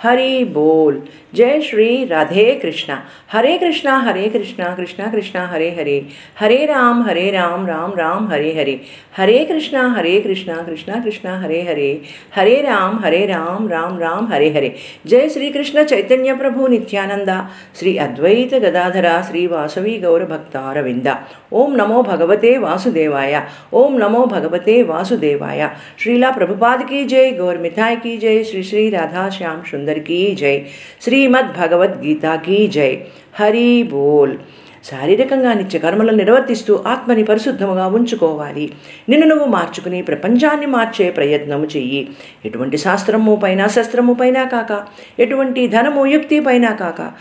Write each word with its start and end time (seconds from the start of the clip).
హరి 0.00 0.44
బోల్ 0.52 0.98
జయ 1.34 1.56
శ్రీ 1.60 2.04
రాధే 2.04 2.44
కృష్ణ 2.62 2.92
హరే 3.28 3.52
కృష్ణ 3.58 3.88
హరే 3.98 4.28
కృష్ణ 4.28 4.62
కృష్ణ 4.76 5.02
కృష్ణ 5.06 5.38
హరే 5.44 5.68
హరే 5.70 5.96
హరే 6.36 6.66
రామ్ 6.66 7.02
హరే 7.02 7.30
రామ్ 7.30 7.68
రామ్ 7.68 7.94
రామ్ 7.96 8.26
హరే 8.32 8.50
హరే 8.54 8.74
హరే 9.12 9.44
కృష్ణ 9.44 9.78
హరే 9.96 10.14
కృష్ణ 10.20 10.52
కృష్ణ 10.66 10.92
కృష్ణ 11.00 11.28
హరే 11.34 11.60
హరే 11.62 11.90
హరే 12.36 12.56
రామ్ 12.62 12.96
హరే 12.98 13.26
రామ్ 13.26 13.68
రామ్ 13.68 13.98
రామ్ 14.00 14.26
హరే 14.26 14.48
హరే 14.50 14.70
జయ 15.06 15.28
శ్రీకృష్ణ 15.28 15.78
చైతన్య 15.92 16.34
ప్రభు 16.34 16.66
నిత్యానంద 16.66 17.34
శ్రీ 17.74 17.98
అద్వైత 17.98 18.54
గదాధర 18.64 19.22
శ్రీ 19.28 19.46
వాసవి 19.46 19.94
గౌర 19.98 20.24
భక్తారవింద 20.24 21.06
ఓం 21.52 21.70
నమో 21.76 22.00
భగవతే 22.02 22.58
వాసుదేవాయ 22.58 23.36
ఓం 23.74 23.92
నమో 23.98 24.24
భగవతే 24.26 24.82
వాసుదేవాయ 24.82 25.62
శ్రీలా 26.02 26.30
ప్రభుపాద్ 26.30 26.84
కీ 26.88 27.02
జై 27.04 27.26
గౌర్ 27.38 27.58
మిథాయ్ 27.58 28.00
కీ 28.02 28.14
జై 28.18 28.36
శ్రీ 28.42 28.62
శ్రీ 28.62 28.84
రాధా 28.90 29.24
శ్యామ్ 29.30 29.64
సుందర్ 29.90 30.04
కీ 30.04 30.34
జై. 30.34 30.66
శ్రీమద్ 31.02 31.52
భగవద్గీత 31.58 32.34
కీ 32.34 32.66
జై. 32.66 33.02
హరి 33.40 33.82
బోల్. 33.82 34.38
శారీరకంగా 34.84 35.52
నిత్య 35.52 35.78
కర్మలను 35.78 36.16
నిర్వర్తిస్తూ 36.16 36.84
ఆత్మని 36.86 37.24
పరిశుద్ధముగా 37.24 37.86
ఉంచుకోవాలి. 37.86 38.72
నిన్ను 39.08 39.26
నువ్వు 39.26 39.44
మార్చుకుని 39.44 40.02
ప్రపంచాన్ని 40.02 40.66
మార్చే 40.66 41.10
ప్రయత్నము 41.10 41.64
చెయ్యి. 41.64 42.08
ఎటువంటి 42.44 42.76
శాస్త్రము 42.76 43.40
పైన 43.44 43.66
శస్త్రము 43.66 44.12
పైన 44.12 44.42
కాక 44.42 44.86
ఎటువంటి 45.18 45.66
ధనము 45.68 46.06
యుక్తి 46.06 46.40
పైన 46.40 46.74
కాక 46.74 47.12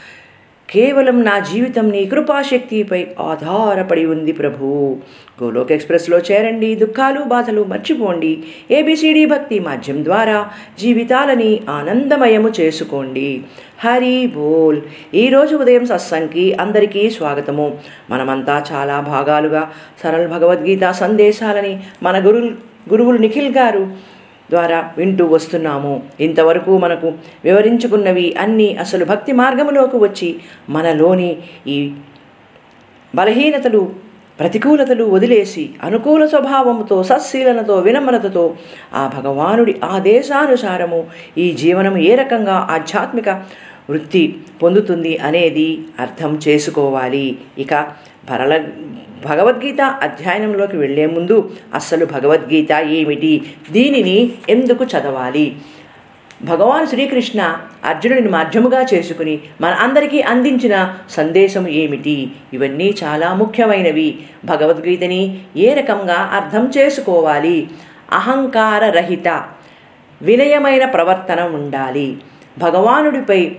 కేవలం 0.70 1.23
నా 1.23 1.39
జీవితం 1.39 1.89
నీ 1.89 2.06
కృపాశక్తిపై 2.06 3.08
ఆధారపడి 3.20 4.06
ఉంది 4.06 4.31
ప్రభు. 4.31 4.98
గోలోక్ 5.44 5.72
ఎక్స్ప్రెస్లో 5.72 6.17
చేరండి 6.17 6.76
దుఃఖాలు 6.76 7.20
బాధలు 7.22 7.64
మర్చిపోండి. 7.64 8.44
ఏబిసిడి 8.72 9.26
భక్తి 9.26 9.59
మాధ్యం 9.59 10.06
ద్వారా 10.06 10.50
జీవితాలని 10.80 11.61
ఆనందమయము 11.70 12.52
చేసుకోండి. 12.59 13.42
హరి 13.80 14.28
బోల్. 14.28 14.81
ఈరోజు 15.14 15.56
ఉదయం 15.56 15.86
సత్సంగ్కి 15.86 16.53
అందరికీ 16.53 17.09
స్వాగతము. 17.09 17.78
మనమంతా 18.09 18.64
చాలా 18.72 19.00
భాగాలుగా 19.00 19.72
సరళ 20.04 20.28
భగవద్గీత 20.28 20.92
సందేశాలని 20.92 21.83
మన 22.04 22.28
గురు 22.28 22.70
గురువులు 22.92 23.17
నిఖిల్ 23.17 23.56
గారు 23.56 23.92
ద్వారా 24.50 24.80
వింటూ 24.97 25.25
వస్తున్నాము. 25.36 25.94
ఇంతవరకు 26.19 26.72
మనకు 26.78 27.08
వివరించుకున్నవి 27.45 28.28
అన్నీ 28.39 28.69
అసలు 28.75 29.05
భక్తి 29.05 29.33
మార్గములోకి 29.33 29.97
వచ్చి 29.97 30.30
మనలోని 30.69 31.31
ఈ 31.67 31.78
బలహీనతలు 33.16 33.81
ప్రతికూలతలు 34.39 35.03
వదిలేసి 35.03 35.64
అనుకూల 35.83 36.23
స్వభావంతో 36.25 36.97
సత్శీలనతో 37.03 37.75
వినమ్రతతో 37.80 38.44
ఆ 38.95 39.02
భగవానుడి 39.16 39.73
ఆదేశానుసారము 39.83 41.00
ఈ 41.38 41.47
జీవనం 41.52 41.95
ఏ 42.09 42.16
రకంగా 42.16 42.58
ఆధ్యాత్మిక 42.70 43.30
వృత్తి 43.89 44.22
పొందుతుంది 44.61 45.14
అనేది 45.17 45.67
అర్థం 46.00 46.39
చేసుకోవాలి. 46.47 47.37
ఇక 47.58 47.73
భరల 48.30 48.64
భగవద్గీత 49.26 49.82
అధ్యయనంలోకి 49.82 50.78
వెళ్ళే 50.78 51.06
ముందు 51.06 51.52
అస్సలు 51.73 52.06
భగవద్గీత 52.06 52.72
ఏమిటి? 52.72 53.54
దీనిని 53.72 54.32
ఎందుకు 54.50 54.84
చదవాలి? 54.84 55.56
భగవాన్ 56.44 56.88
శ్రీకృష్ణ 56.88 57.58
అర్జునుడిని 57.86 58.30
మాధ్యముగా 58.30 58.86
చేసుకుని 58.94 59.40
మన 59.62 59.72
అందరికీ 59.72 60.22
అందించిన 60.22 60.95
సందేశం 61.10 61.67
ఏమిటి? 61.67 62.32
ఇవన్నీ 62.54 62.94
చాలా 63.04 63.34
ముఖ్యమైనవి. 63.34 64.20
భగవద్గీతని 64.46 65.40
ఏ 65.58 65.73
రకంగా 65.73 66.30
అర్థం 66.34 66.72
చేసుకోవాలి? 66.78 67.70
అహంకార 68.11 68.90
రహిత 68.90 69.46
వినయమైన 70.22 70.86
ప్రవర్తన 70.86 71.42
ఉండాలి. 71.44 72.17
భగవానుడిపై 72.58 73.56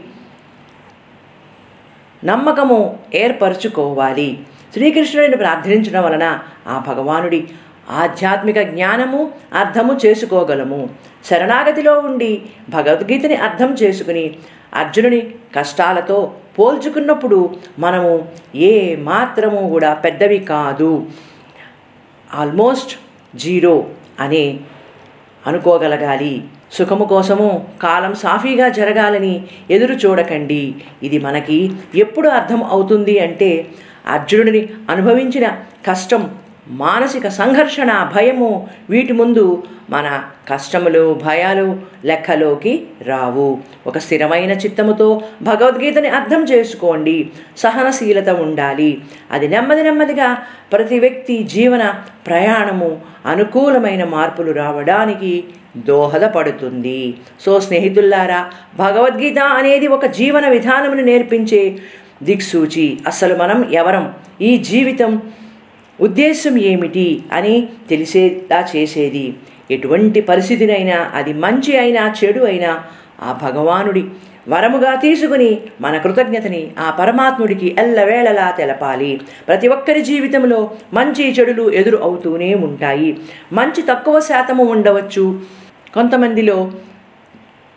నమ్మకము 2.24 2.98
ఏర్పరచుకోవాలి. 3.14 4.38
శ్రీకృష్ణుడిని 4.72 5.36
ప్రార్థించడం 5.36 6.02
వలన 6.04 6.38
ఆ 6.66 6.84
భగవానుడి 6.88 7.48
ఆధ్యాత్మిక 7.90 8.60
జ్ఞానము 8.60 9.30
అర్థము 9.52 9.98
చేసుకోగలము. 10.06 10.88
శరణాగతిలో 11.24 11.98
ఉండి 11.98 12.42
భగవద్గీతని 12.68 13.34
అర్థం 13.34 13.74
చేసుకుని 13.74 14.36
అర్జునుని 14.74 15.20
కష్టాలతో 15.56 16.32
పోల్చుకున్నప్పుడు 16.58 17.54
మనము 17.78 18.28
ఏ 18.54 18.96
మాత్రము 18.96 19.68
కూడా 19.68 19.94
పెద్దవి 19.94 20.38
కాదు. 20.38 21.06
ఆల్మోస్ట్ 22.34 22.92
జీరో 23.36 23.86
అనే 24.20 24.60
అనుకోగలగాలి. 25.46 26.44
సుఖము 26.72 27.04
కోసము 27.04 27.66
కాలం 27.82 28.14
సాఫీగా 28.14 28.68
జరగాలని 28.68 29.44
ఎదురు 29.70 29.94
చూడకండి. 29.94 30.74
ఇది 31.02 31.18
మనకి 31.18 31.72
ఎప్పుడు 31.94 32.28
అర్థం 32.28 32.64
అవుతుంది 32.64 33.18
అంటే 33.18 33.66
అర్జునుడిని 34.10 34.68
అనుభవించిన 34.90 35.48
కష్టం 35.88 36.30
మానసిక 36.68 37.28
సంఘర్షణ 37.28 38.10
భయము 38.14 38.68
వీటి 38.90 39.12
ముందు 39.12 39.62
మన 39.90 40.22
కష్టములు 40.48 41.20
భయాలు 41.24 41.80
లెక్కలోకి 42.04 42.82
రావు. 43.02 43.58
ఒక 43.86 43.98
స్థిరమైన 43.98 44.50
చిత్తముతో 44.50 45.22
భగవద్గీతని 45.42 46.08
అర్థం 46.08 46.44
చేసుకోండి. 46.44 47.30
సహనశీలత 47.56 48.28
ఉండాలి. 48.28 49.00
అది 49.30 49.48
నెమ్మది 49.48 49.82
నెమ్మదిగా 49.82 50.38
ప్రతి 50.72 51.00
వ్యక్తి 51.00 51.42
జీవన 51.42 51.94
ప్రయాణము 52.26 53.00
అనుకూలమైన 53.26 54.04
మార్పులు 54.04 54.52
రావడానికి 54.52 55.44
దోహదపడుతుంది. 55.76 57.14
సో 57.40 57.60
స్నేహితుల్లారా 57.60 58.50
భగవద్గీత 58.78 59.38
అనేది 59.38 59.86
ఒక 59.86 60.06
జీవన 60.06 60.48
విధానమును 60.48 61.02
నేర్పించే 61.02 61.76
దిక్సూచి. 62.22 62.98
అసలు 63.06 63.34
మనం 63.34 63.70
ఎవరం? 63.72 64.12
ఈ 64.40 64.56
జీవితం 64.56 65.22
ఉద్దేశం 66.00 66.58
ఏమిటి 66.58 67.22
అని 67.32 67.68
తెలిసేలా 67.90 68.68
చేసేది. 68.76 69.34
ఎటువంటి 69.70 70.20
పరిస్థితినైనా 70.20 71.10
అది 71.14 71.32
మంచి 71.32 71.78
అయినా 71.78 72.14
చెడు 72.24 72.44
అయినా 72.44 72.84
ఆ 73.22 73.38
భగవానుడి 73.42 74.04
వరముగా 74.48 74.94
తీసుకుని 74.94 75.58
మన 75.80 75.98
కృతజ్ఞతని 75.98 76.70
ఆ 76.78 76.90
పరమాత్ముడికి 76.90 77.76
ఎల్లవేళలా 77.78 78.50
తెలపాలి. 78.50 79.20
ప్రతి 79.48 79.68
ఒక్కరి 79.68 80.02
జీవితంలో 80.02 80.70
మంచి 80.94 81.32
చెడులు 81.32 81.70
ఎదురు 81.70 81.96
అవుతూనే 81.96 82.54
ఉంటాయి. 82.54 83.18
మంచి 83.52 83.82
తక్కువ 83.82 84.20
శాతము 84.20 84.64
ఉండవచ్చు. 84.64 85.40
కొంతమందిలో 85.94 86.72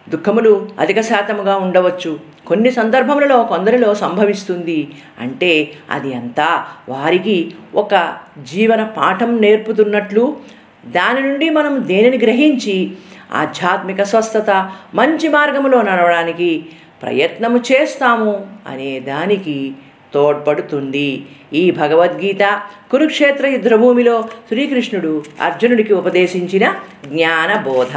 దుఃఖములు 0.10 0.70
అధిక 0.80 1.02
శాతముగా 1.02 1.58
ఉండవచ్చు. 1.58 2.20
కొన్ని 2.48 2.72
సందర్భములలో 2.72 3.44
కొందరిలో 3.44 3.94
సంభవిస్తుంది. 3.96 4.92
అంటే 5.20 5.72
అది 5.90 6.14
అంతా 6.14 6.66
వారికి 6.90 7.54
ఒక 7.76 8.14
జీవన 8.44 8.84
పాఠం 8.84 9.42
నేర్పుతున్నట్లు 9.42 10.38
దాని 10.86 11.22
నుండి 11.22 11.50
మనం 11.50 11.88
దేనిని 11.88 12.18
గ్రహించి 12.18 12.94
ఆధ్యాత్మిక 13.34 14.04
స్వస్థత 14.04 14.70
మంచి 14.96 15.28
మార్గములో 15.28 15.82
నడవడానికి 15.82 16.66
ప్రయత్నము 17.04 17.58
చేస్తాము 17.58 18.48
అనే 18.68 19.00
దానికి 19.00 19.76
తోడ్పడుతుంది. 20.14 21.26
ఈ 21.54 21.72
భగవద్గీత 21.72 22.44
కురుక్షేత్ర 22.92 23.48
యుద్ధభూమిలో 23.48 24.16
శ్రీకృష్ణుడు 24.50 25.24
అర్జునుడికి 25.42 25.94
ఉపదేశించిన 25.94 26.66
జ్ఞాన 27.08 27.52
బోధ 27.68 27.94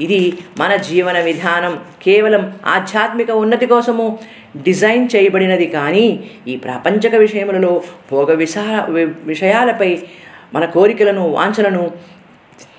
ఇది 0.00 0.38
మన 0.58 0.76
జీవన 0.76 1.18
విధానం 1.20 1.74
కేవలం 2.02 2.52
ఆధ్యాత్మిక 2.66 3.30
ఉన్నతి 3.30 3.66
కోసము 3.66 4.18
డిజైన్ 4.56 5.08
చేయబడినది 5.16 5.66
కానీ 5.66 6.06
ఈ 6.48 6.56
ప్రాపంచక 6.56 7.14
విషయములలో 7.14 7.82
భోగ 8.12 8.34
విసా 8.34 8.64
విషయాలపై 9.24 10.02
మన 10.54 10.64
కోరికలను 10.64 11.28
వాంఛలను 11.28 11.90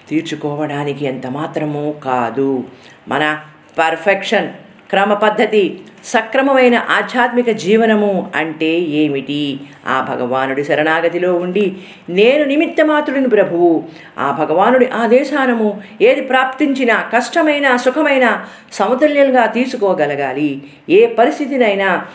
తీర్చుకోవడానికి 0.09 1.05
ఎంత 1.05 1.27
మాత్రమూ 1.27 1.91
కాదు. 1.91 2.63
మన 3.07 3.39
పర్ఫెక్షన్ 3.79 4.49
క్రమ 4.93 5.13
పద్ధతి 5.13 5.79
సక్రమమైన 6.05 6.75
ఆధ్యాత్మిక 6.75 7.49
జీవనము 7.49 8.31
అంటే 8.35 8.79
ఏమిటి? 8.79 9.59
ఆ 9.87 10.05
భగవానుడి 10.09 10.63
శరణాగతిలో 10.63 11.35
ఉండి 11.35 11.77
నేను 12.09 12.43
నిమిత్తమాతుడిని 12.43 13.29
ప్రభువు. 13.29 13.83
ఆ 14.19 14.31
భగవానుడి 14.39 14.87
ఆదేశానము 14.87 15.81
ఏది 16.01 16.21
ప్రాప్తించినా 16.21 17.09
కష్టమైన 17.15 17.75
సుఖమైన 17.75 18.45
సమతుల్యంగా 18.71 19.45
తీసుకోగలగాలి. 19.45 20.63
ఏ 20.89 21.07
పరిస్థితినైనా 21.07 22.05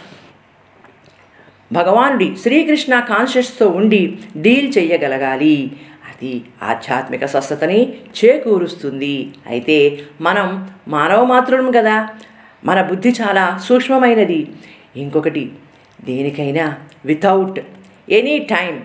భగవానుడి 1.72 2.36
శ్రీకృష్ణ 2.42 3.00
కాన్షియస్తో 3.00 3.68
ఉండి 3.68 4.18
డీల్ 4.36 4.72
చేయగలగాలి. 4.78 5.72
అది 6.08 6.42
ఆధ్యాత్మిక 6.62 7.24
స్వస్థతని 7.26 7.94
చేకూరుస్తుంది. 8.24 9.28
అయితే 9.46 9.98
మనం 10.20 10.70
మానవ 10.88 11.24
మాతృం 11.24 11.70
కదా. 11.70 12.08
మన 12.64 12.82
బుద్ధి 12.82 13.08
చాలా 13.08 13.60
సూక్ష్మమైనది. 13.64 14.48
ఇంకొకటి 14.96 15.50
దేనికైనా 16.04 16.74
వితౌట్ 17.04 17.60
ఎనీ 18.10 18.38
టైం 18.38 18.82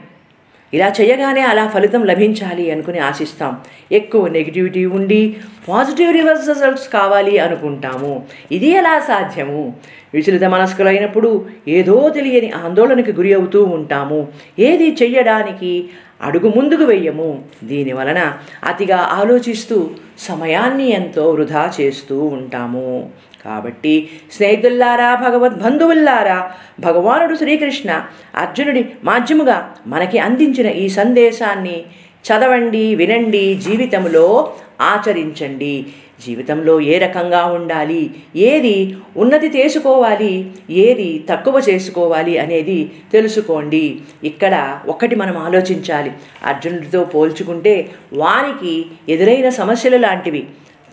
ఇలా 0.74 0.94
చేయగానే 1.02 1.42
అలా 1.42 1.68
ఫలితం 1.68 2.04
లభించాలి 2.04 2.72
అనుకుని 2.72 3.00
ఆశిస్తాం. 3.00 3.58
ఎక్కువ 3.92 4.28
నెగిటివిటీ 4.28 4.86
ఉండి 4.86 5.36
పాజిటివ్ 5.70 6.14
రివర్స్ 6.14 6.48
రిజల్ట్స్ 6.48 6.90
కావాలి 6.90 7.40
అనుకుంటాము. 7.40 8.26
ఇది 8.52 8.70
ఎలా 8.70 9.00
సాధ్యము? 9.00 9.74
విచలిత 10.14 10.44
మనస్కులైనప్పుడు 10.44 11.46
ఏదో 11.68 12.10
తెలియని 12.10 12.52
ఆందోళనకి 12.52 13.14
గురి 13.14 13.34
అవుతూ 13.34 13.64
ఉంటాము. 13.64 14.28
ఏది 14.60 14.94
చెయ్యడానికి 15.02 15.90
అడుగు 16.22 16.54
ముందుకు 16.56 16.84
వెయ్యము. 16.84 17.44
దీని 17.64 17.94
వలన 17.94 18.34
అతిగా 18.64 18.98
ఆలోచిస్తూ 18.98 19.90
సమయాన్ని 20.20 20.92
ఎంతో 20.92 21.32
వృధా 21.32 21.72
చేస్తూ 21.82 22.24
ఉంటాము. 22.24 23.10
కాబట్టి 23.46 24.10
స్నేహితుల్లారా 24.32 25.16
భగవద్ 25.16 25.60
బంధువుల్లారా 25.64 26.52
భగవానుడు 26.80 27.36
శ్రీకృష్ణ 27.36 28.06
అర్జునుడి 28.36 28.90
మాధ్యముగా 29.04 29.76
మనకి 29.88 30.20
అందించిన 30.20 30.68
ఈ 30.68 30.90
సందేశాన్ని 30.90 31.78
చదవండి 32.26 32.96
వినండి 32.96 33.56
జీవితంలో 33.56 34.54
ఆచరించండి. 34.82 35.88
జీవితంలో 36.26 36.80
ఏ 36.80 36.98
రకంగా 36.98 37.46
ఉండాలి 37.46 38.16
ఏది 38.36 38.98
ఉన్నతి 39.18 39.48
చేసుకోవాలి 39.48 40.52
ఏది 40.70 41.26
తక్కువ 41.30 41.62
చేసుకోవాలి 41.70 42.38
అనేది 42.38 42.92
తెలుసుకోండి. 43.12 44.02
ఇక్కడ 44.24 44.80
ఒకటి 44.88 45.16
మనం 45.16 45.38
ఆలోచించాలి. 45.38 46.12
అర్జునుడితో 46.46 47.04
పోల్చుకుంటే 47.04 47.90
వారికి 48.14 48.86
ఎదురైన 49.10 49.50
సమస్యలు 49.50 49.98
లాంటివి 49.98 50.44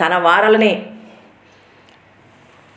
తన 0.01 0.17
వారలనే 0.17 0.83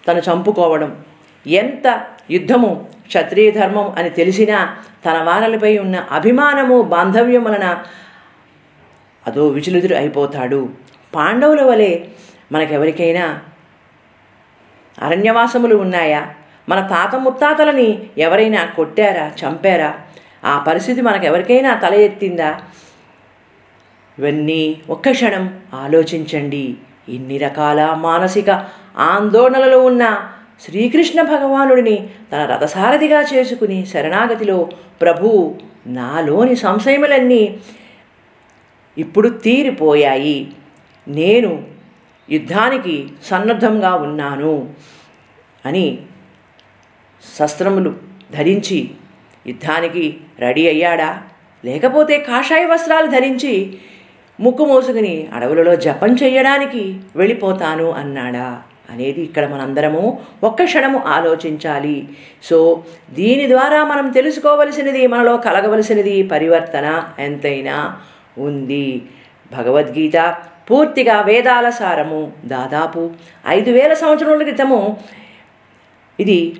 తను 0.07 0.19
చంపుకోవడం. 0.19 1.01
ఎంత 1.47 2.03
యుద్ధము 2.31 2.89
క్షత్రియ 3.07 3.51
ధర్మం 3.51 3.89
అని 3.89 4.09
తెలిసినా 4.09 4.77
తన 5.05 5.23
వారలపై 5.23 5.77
ఉన్న 5.77 6.07
అభిమానము 6.11 6.81
బాంధవ్యం 6.81 7.44
వలన 7.44 7.83
అదో 9.27 9.47
విచులుదురు 9.47 9.95
అయిపోతాడు. 9.95 10.69
పాండవుల 11.15 11.61
వలె 11.61 12.00
మనకెవరికైనా 12.51 13.39
అరణ్యవాసములు 15.01 15.75
ఉన్నాయా? 15.75 16.33
మన 16.69 16.88
తాత 16.88 17.15
ముత్తాతలని 17.15 18.03
ఎవరైనా 18.17 18.65
కొట్టారా? 18.65 19.31
చంపారా? 19.44 20.00
ఆ 20.45 20.59
పరిస్థితి 20.67 21.01
మనకు 21.01 21.25
ఎవరికైనా 21.25 21.75
తల 21.75 21.94
ఎత్తిందా? 21.94 22.61
ఇవన్నీ 24.19 24.81
ఒక్క 24.89 25.11
క్షణం 25.11 25.59
ఆలోచించండి. 25.73 26.77
ఇన్ని 27.09 27.38
రకాల 27.38 27.94
మానసిక 27.94 28.50
ఆందోళనలో 28.98 29.81
ఉన్న 29.81 30.30
శ్రీకృష్ణ 30.62 31.22
భగవానుడిని 31.22 32.10
తన 32.34 32.45
రథసారథిగా 32.45 33.22
చేసుకుని 33.22 33.86
శరణాగతిలో 33.86 34.69
ప్రభు 35.01 35.56
నాలోని 35.88 36.56
సంశయములన్నీ 36.56 37.60
ఇప్పుడు 38.98 39.30
తీరిపోయాయి. 39.30 40.54
నేను 41.07 41.63
యుద్ధానికి 42.30 43.07
సన్నద్ధంగా 43.24 43.95
ఉన్నాను 43.95 44.69
అని 45.66 46.00
శస్త్రములు 47.39 47.96
ధరించి 48.31 48.92
యుద్ధానికి 49.48 50.18
రెడీ 50.39 50.68
అయ్యాడా? 50.68 51.24
లేకపోతే 51.66 52.18
కాషాయ 52.18 52.66
వస్త్రాలు 52.66 53.07
ధరించి 53.07 53.78
ముక్కు 54.39 54.66
మోసుకుని 54.66 55.28
అడవులలో 55.34 55.75
జపం 55.75 56.16
చేయడానికి 56.16 57.00
వెళ్ళిపోతాను 57.16 57.92
అన్నాడా? 57.92 58.62
అనేది 58.91 59.21
ఇక్కడ 59.21 59.45
మనందరము 59.45 60.21
ఒక్క 60.44 60.63
క్షణము 60.63 61.00
ఆలోచించాలి. 61.06 62.07
సో 62.44 62.83
దీని 63.13 63.50
ద్వారా 63.50 63.83
మనం 63.83 64.12
తెలుసుకోవలసినది 64.12 65.07
మనలో 65.07 65.38
కలగవలసినది 65.38 66.24
పరివర్తన 66.24 67.03
ఎంతైనా 67.19 67.97
ఉంది. 68.38 69.01
భగవద్గీత 69.53 70.35
పూర్తిగా 70.71 71.21
వేదాల 71.21 71.69
సారము. 71.69 72.31
దాదాపు 72.45 73.12
ఐదు 73.47 73.71
వేల 73.71 73.94
సంవత్సరాల 73.94 74.44
క్రితము 74.44 74.97
ఇది 76.19 76.57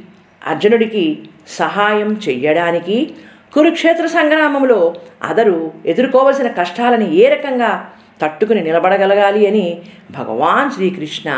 అర్జునుడికి 0.48 1.28
సహాయం 1.48 2.20
చెయ్యడానికి 2.30 3.14
కురుక్షేత్ర 3.54 4.08
సంగ్రామంలో 4.08 4.96
అదరు 5.24 5.72
ఎదుర్కోవలసిన 5.86 6.48
కష్టాలను 6.48 7.12
ఏ 7.12 7.30
రకంగా 7.30 7.90
తట్టుకుని 8.22 8.62
నిలబడగలగాలి 8.62 9.48
అని 9.48 9.78
భగవాన్ 10.12 10.72
శ్రీకృష్ణ 10.72 11.30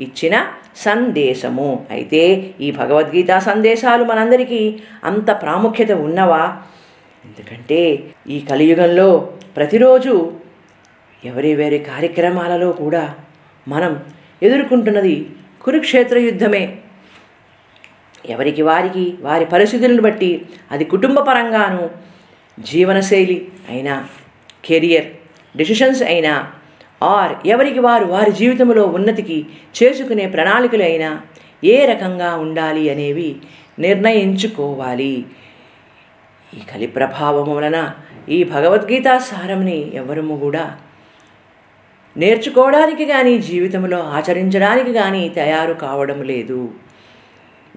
ఇచ్చిన 0.00 0.46
సందేశము. 0.76 1.86
అయితే 1.90 2.54
ఈ 2.60 2.70
భగవద్గీత 2.70 3.38
సందేశాలు 3.38 4.04
మనందరికీ 4.04 4.80
అంత 5.04 5.30
ప్రాముఖ్యత 5.30 5.92
ఉన్నవా? 5.92 6.62
ఎందుకంటే 7.24 8.10
ఈ 8.28 8.40
కలియుగంలో 8.40 9.36
ప్రతిరోజు 9.56 10.32
ఎవరి 11.24 11.54
వేరే 11.54 11.78
కార్యక్రమాలలో 11.78 12.72
కూడా 12.72 13.14
మనం 13.68 14.02
ఎదుర్కొంటున్నది 14.42 15.30
కురుక్షేత్ర 15.62 16.18
యుద్ధమే. 16.18 16.78
ఎవరికి 18.28 18.62
వారికి 18.62 19.14
వారి 19.20 19.44
పరిస్థితులను 19.44 20.02
బట్టి 20.02 20.46
అది 20.70 20.84
కుటుంబ 20.84 21.20
పరంగాను 21.20 21.90
జీవనశైలి 22.60 23.48
అయినా 23.68 24.08
కెరియర్ 24.64 25.06
డెసిషన్స్ 25.56 26.02
అయినా 26.02 26.32
ఆర్ 27.02 27.48
ఎవరికి 27.48 27.78
వారు 27.78 28.04
వారి 28.04 28.32
జీవితంలో 28.32 28.84
ఉన్నతికి 28.84 29.46
చేసుకునే 29.82 30.26
ప్రణాళికలు 30.26 30.82
అయినా 30.82 31.20
ఏ 31.64 31.84
రకంగా 31.84 32.36
ఉండాలి 32.36 32.90
అనేవి 32.90 33.36
నిర్ణయించుకోవాలి. 33.78 35.26
ఈ 36.54 36.60
కలి 36.74 36.86
ప్రభావం 36.86 37.56
వలన 37.56 37.90
ఈ 38.28 38.44
భగవద్గీత 38.44 39.18
సారంని 39.18 39.96
ఎవరము 39.96 40.36
కూడా 40.36 40.78
నేర్చుకోవడానికి 42.16 43.04
కానీ 43.04 43.38
జీవితంలో 43.38 43.98
ఆచరించడానికి 43.98 44.92
కానీ 44.92 45.28
తయారు 45.28 45.72
కావడం 45.72 46.22
లేదు. 46.22 46.70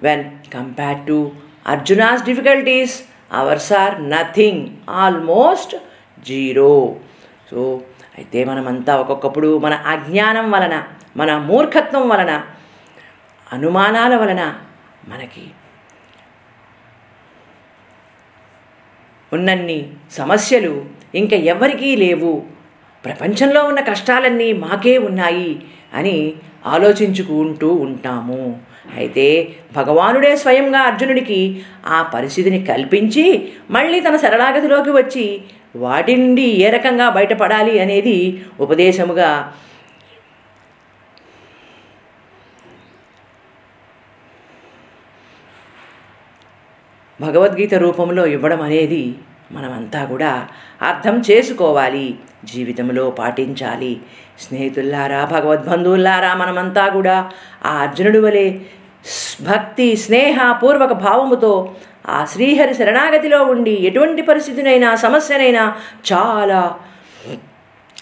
When 0.02 0.24
compare 0.54 1.06
to 1.08 1.32
Arjuna's 1.66 2.24
difficulties 2.24 3.02
ours 3.32 3.72
are 3.72 4.10
nothing 4.10 4.66
almost 4.88 5.76
zero 6.28 6.96
so 7.50 7.80
అయితే 8.18 8.44
మనమంతా 8.44 8.96
ఒక్కొక్కప్పుడు 8.96 9.58
మన 9.58 9.74
అజ్ఞానం 9.86 10.50
వలన 10.50 10.82
మన 11.16 11.36
మూర్ఖత్వం 11.36 12.08
వలన 12.08 12.32
అనుమానాల 13.52 14.16
వలన 14.16 14.42
మనకి 15.08 15.44
ఉన్నన్ని 19.32 19.92
సమస్యలు 20.12 20.84
ఇంకా 21.14 21.36
ఎవరికీ 21.36 21.96
లేవు. 21.96 22.42
ప్రపంచంలో 23.04 23.64
ఉన్న 23.64 23.80
కష్టాలన్నీ 23.80 24.52
మాకే 24.52 24.98
ఉన్నాయి 24.98 25.66
అని 25.94 26.34
ఆలోచించుకుంటూ 26.66 27.68
ఉంటాము. 27.72 28.60
అయితే 28.96 29.56
భగవానుడే 29.76 30.36
స్వయంగా 30.36 30.78
అర్జునుడికి 30.78 31.62
ఆ 31.86 32.02
పరిస్థితిని 32.02 32.64
కల్పించి 32.64 33.52
మళ్ళీ 33.70 34.00
తన 34.00 34.16
శరణాగతిలోకి 34.16 34.90
వచ్చి 34.90 35.44
వాటి 35.74 36.16
నుండి 36.16 36.42
ఏ 36.42 36.70
రకంగా 36.70 37.10
బయటపడాలి 37.10 37.80
అనేది 37.80 38.16
ఉపదేశముగా 38.60 39.52
భగవద్గీత 47.20 47.74
రూపంలో 47.74 48.26
ఇవ్వడం 48.26 48.62
అనేది 48.62 49.14
మనమంతా 49.52 50.04
కూడా 50.04 50.48
అర్థం 50.82 51.16
చేసుకోవాలి 51.30 52.18
జీవితంలో 52.44 53.10
పాటించాలి. 53.10 54.00
స్నేహితుల్లారా 54.40 55.24
భగవద్బంధువుల్లారా 55.24 56.34
మనమంతా 56.34 56.88
కూడా 56.88 57.30
ఆ 57.64 57.72
అర్జునుడు 57.78 58.18
వలె 58.18 58.46
భక్తి 59.42 59.96
స్నేహ 59.96 60.52
పూర్వక 60.52 60.92
భావముతో 60.92 61.76
ఆ 62.08 62.24
శ్రీహరి 62.24 62.74
శరణాగతిలో 62.74 63.44
ఉండి 63.44 63.70
ఎటువంటి 63.70 64.22
పరిస్థితినైనా 64.22 64.94
సమస్యనైనా 64.94 65.76
చాలా 66.12 66.78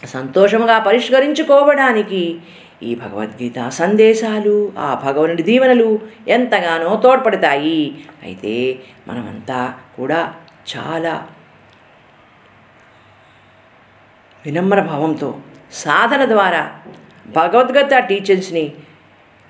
సంతోషముగా 0.04 0.78
పరిష్కరించుకోవడానికి 0.78 2.38
ఈ 2.82 2.94
భగవద్గీత 2.94 3.68
సందేశాలు 3.68 4.72
ఆ 4.78 5.00
భగవనుడి 5.04 5.42
దీవెనలు 5.42 6.00
ఎంతగానో 6.28 6.96
తోడ్పడతాయి. 6.96 8.04
అయితే 8.22 8.78
మనమంతా 9.08 9.74
కూడా 9.96 10.34
చాలా 10.76 11.26
వినమ్ర 14.46 14.80
భావంతో 14.80 15.38
సాధన 15.72 16.24
ద్వారా 16.24 16.80
భగవద్గీత 17.36 17.98
టీచర్స్ని 17.98 18.72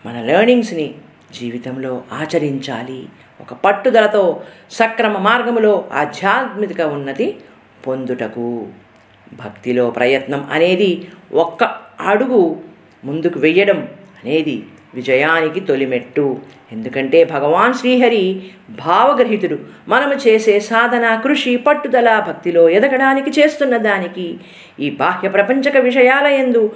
మన 0.06 0.20
లెర్నింగ్స్ని 0.20 0.94
జీవితంలో 1.32 2.02
ఆచరించాలి. 2.12 3.08
ఒక 3.40 3.54
పట్టుదలతో 3.54 4.22
సక్రమ 4.70 5.18
మార్గములో 5.18 5.72
ఆధ్యాత్మిక 5.92 6.80
ఉన్నతి 6.80 7.26
పొందుటకు. 7.86 8.68
భక్తిలో 9.32 9.90
ప్రయత్నం 9.90 10.40
అనేది 10.50 11.08
ఒక్క 11.32 11.64
అడుగు 12.00 12.40
ముందుకు 13.04 13.38
వెయ్యడం 13.38 13.80
అనేది 14.20 14.56
విజయానికి 14.94 15.60
తొలిమెట్టు. 15.60 16.38
ఎందుకంటే 16.72 17.24
భగవాన్ 17.24 17.74
శ్రీహరి 17.74 18.42
భావగ్రహితుడు. 18.70 19.58
మనము 19.88 20.14
చేసే 20.14 20.60
సాధన 20.60 21.20
కృషి 21.24 21.56
పట్టుదల 21.56 22.24
భక్తిలో 22.28 22.68
ఎదగడానికి 22.68 23.40
చేస్తున్న 23.40 23.76
దానికి 23.76 24.36
ఈ 24.80 24.90
బాహ్య 24.90 25.28
ప్రపంచక 25.28 25.76
విషయాల 25.76 26.26
ఎందు 26.26 26.72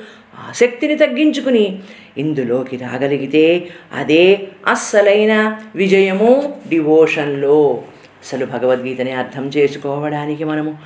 ఆసక్తిని 0.48 0.96
తగ్గించుకుని 0.96 1.78
ఇందులోకి 2.18 2.76
రాగలిగితే 2.76 3.68
అదే 3.94 4.48
అస్సలైన 4.66 5.58
విజయము 5.74 6.58
డివోషన్లో. 6.68 7.82
అసలు 8.24 8.46
భగవద్గీతని 8.46 9.12
అర్థం 9.12 9.48
చేసుకోవడానికి 9.48 10.44
మనము 10.44 10.78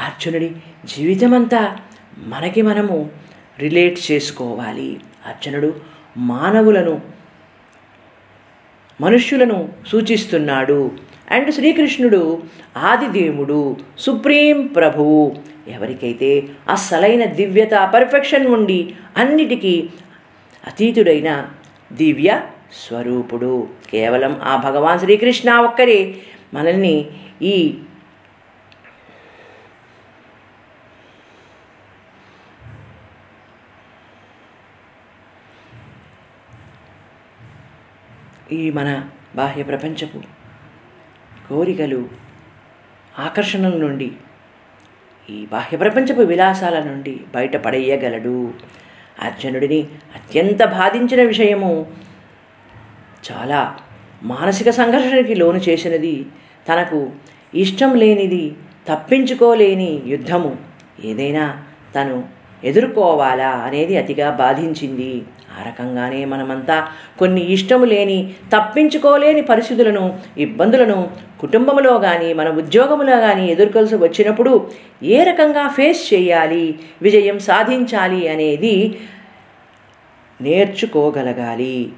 అర్జునుడి 0.00 0.50
జీవితమంతా 0.84 1.76
మనకి 2.18 2.62
మనము 2.62 3.10
రిలేట్ 3.58 3.98
చేసుకోవాలి. 4.10 4.96
అర్జునుడు 5.26 5.95
మానవులను 6.16 7.00
మనుష్యులను 9.00 9.68
సూచిస్తున్నాడు. 9.86 10.90
అండ్ 11.30 11.54
శ్రీకృష్ణుడు 11.54 12.42
ఆదిదేవుడు 12.76 13.76
సుప్రీం 13.98 14.66
ప్రభువు. 14.66 15.36
ఎవరికైతే 15.68 16.42
అసలైన 16.68 17.24
దివ్యత 17.24 17.90
పర్ఫెక్షన్ 17.94 18.46
ఉండి 18.46 18.94
అన్నిటికీ 19.16 19.88
అతీతుడైన 20.66 21.48
దివ్య 21.92 22.40
స్వరూపుడు. 22.88 23.68
కేవలం 23.90 24.40
ఆ 24.42 24.56
భగవాన్ 24.56 24.98
శ్రీకృష్ణ 24.98 25.52
ఒక్కరే. 25.52 26.14
మనల్ని 26.54 27.06
ఈ 27.42 27.74
ఈ 38.52 38.70
మన 38.70 39.08
బాహ్య 39.36 39.62
ప్రపంచపు 39.62 40.18
కోరికలు 41.48 42.08
ఆకర్షణల 43.18 43.76
నుండి 43.76 44.12
ఈ 45.30 45.46
బాహ్య 45.46 45.76
ప్రపంచపు 45.76 46.20
విలాసాల 46.20 46.80
నుండి 46.80 47.20
బయటపడేయగలడు. 47.34 48.54
అర్జునుడిని 49.22 49.88
అత్యంత 50.14 50.64
బాధించిన 50.64 51.22
విషయము 51.22 51.92
చాలా 53.32 53.78
మానసిక 54.22 54.70
సంఘర్షణకి 54.70 55.34
లోను 55.34 55.58
చేసినది 55.58 56.26
తనకు 56.68 57.12
ఇష్టం 57.54 57.94
లేనిది 57.94 58.54
తప్పించుకోలేని 58.88 60.02
యుద్ధము. 60.06 60.56
ఏదైనా 61.04 61.64
తను 61.94 62.35
ఎదుర్కోవాలా 62.64 63.48
అనేది 63.48 63.96
అతిగా 63.96 64.30
బాధించింది. 64.30 65.22
ఆ 65.56 65.62
రకంగానే 65.66 66.24
మనమంతా 66.24 66.88
కొన్ని 67.18 67.42
ఇష్టము 67.54 67.84
లేని 67.84 68.34
తప్పించుకోలేని 68.52 69.42
పరిస్థితులను 69.42 70.18
ఇబ్బందులను 70.36 71.08
కుటుంబంలో 71.40 71.98
కానీ 71.98 72.34
మన 72.34 72.48
ఉద్యోగంలో 72.48 73.20
కానీ 73.20 73.46
ఎదుర్కొలసి 73.46 73.96
వచ్చినప్పుడు 73.96 74.70
ఏ 75.02 75.24
రకంగా 75.24 75.68
ఫేస్ 75.68 76.14
చేయాలి 76.14 76.64
విజయం 77.02 77.38
సాధించాలి 77.38 78.28
అనేది 78.28 78.98
నేర్చుకోగలగాలి. 80.40 81.90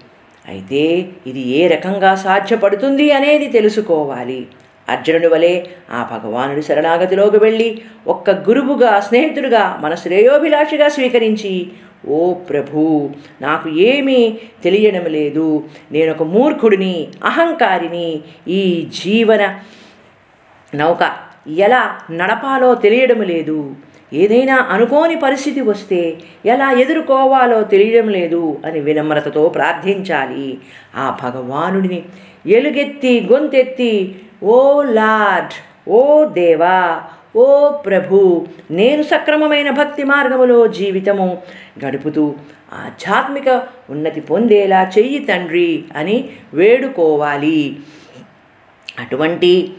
అయితే 0.45 1.12
ఇది 1.27 1.41
ఏ 1.41 1.69
రకంగా 1.69 2.15
సాధ్యపడుతుంది 2.15 3.12
అనేది 3.12 3.47
తెలుసుకోవాలి. 3.49 4.47
అర్జునుడి 4.88 5.26
వలె 5.26 5.64
ఆ 5.90 6.09
భగవానుడి 6.12 6.62
శరణాగతిలోకి 6.62 7.37
వెళ్ళి 7.37 7.83
ఒక్క 8.07 8.30
గురువుగా 8.30 9.00
స్నేహితుడుగా 9.00 9.78
మన 9.80 9.95
శ్రేయోభిలాషిగా 9.95 10.88
స్వీకరించి 10.88 11.71
ఓ 12.09 12.35
ప్రభు 12.35 13.11
నాకు 13.42 13.68
ఏమీ 13.68 14.38
తెలియడం 14.64 15.04
లేదు. 15.04 15.64
నేను 15.92 16.11
ఒక 16.12 16.23
మూర్ఖుడిని 16.23 17.09
అహంకారిని. 17.25 18.21
ఈ 18.49 18.88
జీవన 19.04 19.59
నౌక 20.75 21.12
ఎలా 21.49 21.99
నడపాలో 22.11 22.75
తెలియడం 22.75 23.23
లేదు. 23.23 23.75
ఏదైనా 24.12 24.57
అనుకోని 24.57 25.16
పరిస్థితి 25.16 25.61
వస్తే 25.61 26.18
ఎలా 26.47 26.73
ఎదుర్కోవాలో 26.73 27.62
తెలియడం 27.62 28.09
లేదు 28.09 28.59
అని 28.66 28.80
వినమ్రతతో 28.80 29.49
ప్రార్థించాలి. 29.49 30.59
ఆ 30.97 31.16
భగవానుడిని 31.25 32.02
ఎలుగెత్తి 32.47 33.28
గొంతెత్తి 33.33 34.14
ఓ 34.42 34.83
లార్డ్ 34.83 35.54
ఓ 35.88 36.25
దేవా 36.25 37.02
ఓ 37.37 37.71
ప్రభు 37.71 38.47
నేను 38.71 39.02
సక్రమమైన 39.02 39.71
భక్తి 39.71 40.04
మార్గములో 40.04 40.66
జీవితము 40.66 41.42
గడుపుతూ 41.87 42.35
ఆధ్యాత్మిక 42.73 43.62
ఉన్నతి 43.90 44.21
పొందేలా 44.21 44.90
చెయ్యి 44.99 45.18
తండ్రి 45.18 45.85
అని 45.97 46.30
వేడుకోవాలి. 46.54 47.80
అటువంటి 49.00 49.75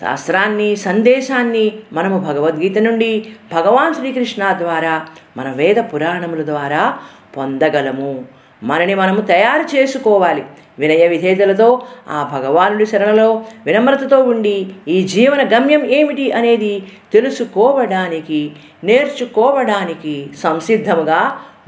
శాస్త్రాన్ని 0.00 0.76
సందేశాన్ని 0.76 1.72
మనము 1.92 2.18
భగవద్గీత 2.18 2.78
నుండి 2.78 3.28
భగవాన్ 3.52 3.94
శ్రీకృష్ణ 3.94 4.52
ద్వారా 4.58 5.06
మన 5.36 5.52
వేద 5.52 5.76
పురాణముల 5.76 6.46
ద్వారా 6.46 6.98
పొందగలము. 7.36 8.24
మనని 8.64 8.94
మనము 8.94 9.20
తయారు 9.32 9.64
చేసుకోవాలి. 9.76 10.42
వినయ 10.78 11.04
విధేతలతో 11.08 11.68
ఆ 12.08 12.20
భగవానుడి 12.34 12.86
శరణలో 12.86 13.28
వినమ్రతతో 13.66 14.18
ఉండి 14.22 14.56
ఈ 14.88 14.98
జీవన 15.06 15.42
గమ్యం 15.54 15.82
ఏమిటి 15.98 16.32
అనేది 16.32 16.72
తెలుసుకోవడానికి 17.12 18.40
నేర్చుకోవడానికి 18.84 20.14
సంసిద్ధముగా 20.42 21.20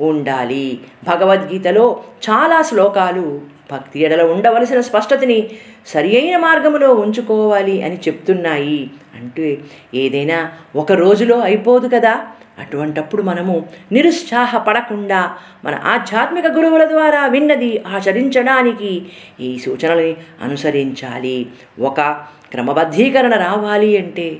ఉండాలి. 0.08 0.66
భగవద్గీతలో 1.04 1.84
చాలా 2.26 2.62
శ్లోకాలు 2.62 3.26
భక్తి 3.72 4.00
ఎడల 4.04 4.22
ఉండవలసిన 4.32 4.80
స్పష్టతని 4.80 5.38
సరి 5.86 6.10
అయిన 6.18 6.36
మార్గములో 6.36 6.88
ఉంచుకోవాలి 6.94 7.76
అని 7.84 7.96
చెప్తున్నాయి. 7.96 8.90
అంటే 9.16 9.58
ఏదైనా 9.94 10.52
ఒక 10.76 10.92
రోజులో 10.92 11.40
అయిపోదు 11.40 11.88
కదా? 11.88 12.26
అటువంటప్పుడు 12.58 13.22
మనము 13.22 13.68
నిరుత్సాహపడకుండా 13.92 15.36
మన 15.64 15.80
ఆధ్యాత్మిక 15.84 16.46
గురువుల 16.46 16.84
ద్వారా 16.84 17.26
విన్నది 17.26 17.82
ఆచరించడానికి 17.82 19.02
ఈ 19.40 19.58
సూచనలని 19.58 20.16
అనుసరించాలి. 20.42 21.46
ఒక 21.80 22.00
క్రమబద్ధీకరణ 22.50 23.34
రావాలి 23.34 23.98
అంటే 23.98 24.38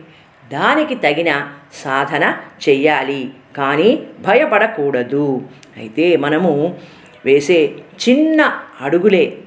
దానికి 0.53 0.95
తగిన 0.95 1.49
సాధన 1.75 2.37
చెయ్యాలి. 2.69 3.31
కానీ 3.57 4.03
భయపడకూడదు. 4.21 5.43
అయితే 5.77 6.17
మనము 6.17 6.77
వేసే 7.25 7.75
చిన్న 8.09 8.53
అడుగులే 8.81 9.39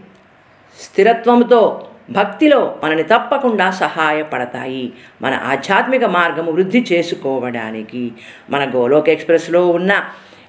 స్థిరత్వంతో 0.80 1.88
భక్తిలో 2.10 2.76
మనని 2.84 3.04
తప్పకుండా 3.04 3.72
సహాయపడతాయి. 3.72 4.94
మన 5.22 5.40
ఆధ్యాత్మిక 5.46 6.06
మార్గము 6.06 6.52
వృద్ధి 6.52 6.86
చేసుకోవడానికి. 6.92 8.12
మన 8.50 8.72
గోలోక్ 8.76 9.10
ఎక్స్ప్రెస్లో 9.10 9.68
ఉన్న 9.68 10.04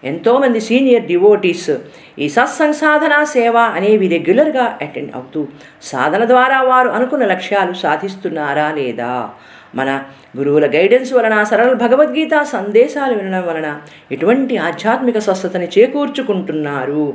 ఎంతోమంది 0.04 0.60
సీనియర్ 0.60 1.04
డివోటీస్ 1.04 1.70
ఈ 2.18 2.28
సత్సంగ్ 2.28 2.74
సాధన 2.74 3.24
సేవ 3.24 3.56
అనేవి 3.56 4.08
రెగ్యులర్గా 4.08 4.78
అటెండ్ 4.82 5.14
అవుతూ 5.14 5.48
సాధన 5.82 6.24
ద్వారా 6.24 6.62
వారు 6.62 6.88
అనుకున్న 6.88 7.24
లక్ష్యాలు 7.24 7.72
సాధిస్తున్నారా 7.72 8.70
లేదా? 8.70 9.30
మన 9.74 10.02
గురువుల 10.36 10.66
గైడెన్స్ 10.66 11.12
వలన 11.12 11.42
సరళ 11.42 11.72
భగవద్గీత 11.72 12.42
సందేశాలు 12.42 13.14
వినడం 13.14 13.46
వలన 13.46 13.80
ఎటువంటి 14.12 14.56
ఆధ్యాత్మిక 14.56 15.18
స్వస్థతని 15.18 15.68
చేకూర్చుకుంటున్నారు? 15.78 17.14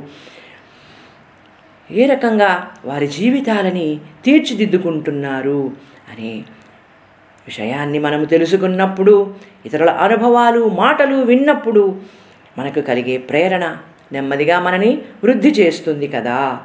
ఏ 1.90 2.06
రకంగా 2.06 2.74
వారి 2.84 3.06
జీవితాలని 3.06 4.00
తీర్చిదిద్దుకుంటున్నారు 4.24 5.72
అనే 6.12 6.36
విషయాన్ని 7.46 7.98
మనము 7.98 8.24
తెలుసుకున్నప్పుడు 8.24 9.34
ఇతరుల 9.66 9.90
అనుభవాలు 9.90 10.68
మాటలు 10.68 11.16
విన్నప్పుడు 11.16 12.00
మనకు 12.58 12.80
కలిగే 12.80 13.18
ప్రేరణ 13.18 13.76
నెమ్మదిగా 14.12 14.60
మనని 14.60 15.02
వృద్ధి 15.24 15.50
చేస్తుంది 15.50 16.08
కదా. 16.08 16.60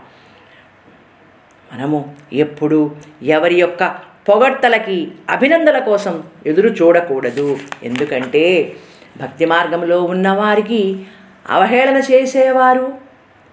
మనము 1.73 2.15
ఎప్పుడు 2.33 2.95
ఎవరి 3.23 3.55
యొక్క 3.55 3.95
పొగడ్తలకి 4.29 5.11
అభినందన 5.29 5.79
కోసం 5.79 6.23
ఎదురు 6.45 6.69
చూడకూడదు. 6.69 7.59
ఎందుకంటే 7.83 8.73
భక్తి 9.21 9.45
మార్గంలో 9.45 10.03
ఉన్నవారికి 10.03 11.05
అవహేళన 11.49 11.97
చేసేవారు 12.11 13.10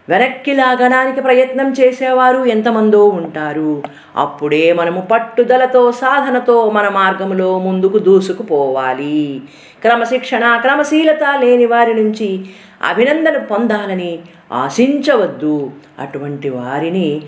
వెనక్కి 0.08 0.54
లాగడానికి 0.54 1.20
ప్రయత్నం 1.20 1.74
చేసేవారు 1.80 2.44
ఎంతమందో 2.44 3.08
ఉంటారు. 3.08 3.82
అప్పుడే 4.16 4.72
మనము 4.72 5.00
పట్టుదలతో 5.00 5.92
సాధనతో 5.92 6.70
మన 6.70 6.88
మార్గంలో 6.88 7.58
ముందుకు 7.58 7.98
దూసుకుపోవాలి. 7.98 9.42
క్రమశిక్షణ 9.82 10.56
క్రమశీలత 10.56 11.24
లేని 11.40 11.66
వారి 11.66 11.94
నుంచి 11.94 12.40
అభినందన 12.88 13.38
పొందాలని 13.38 14.18
ఆశించవద్దు. 14.52 15.70
అటువంటి 15.98 16.48
వారిని 16.48 17.22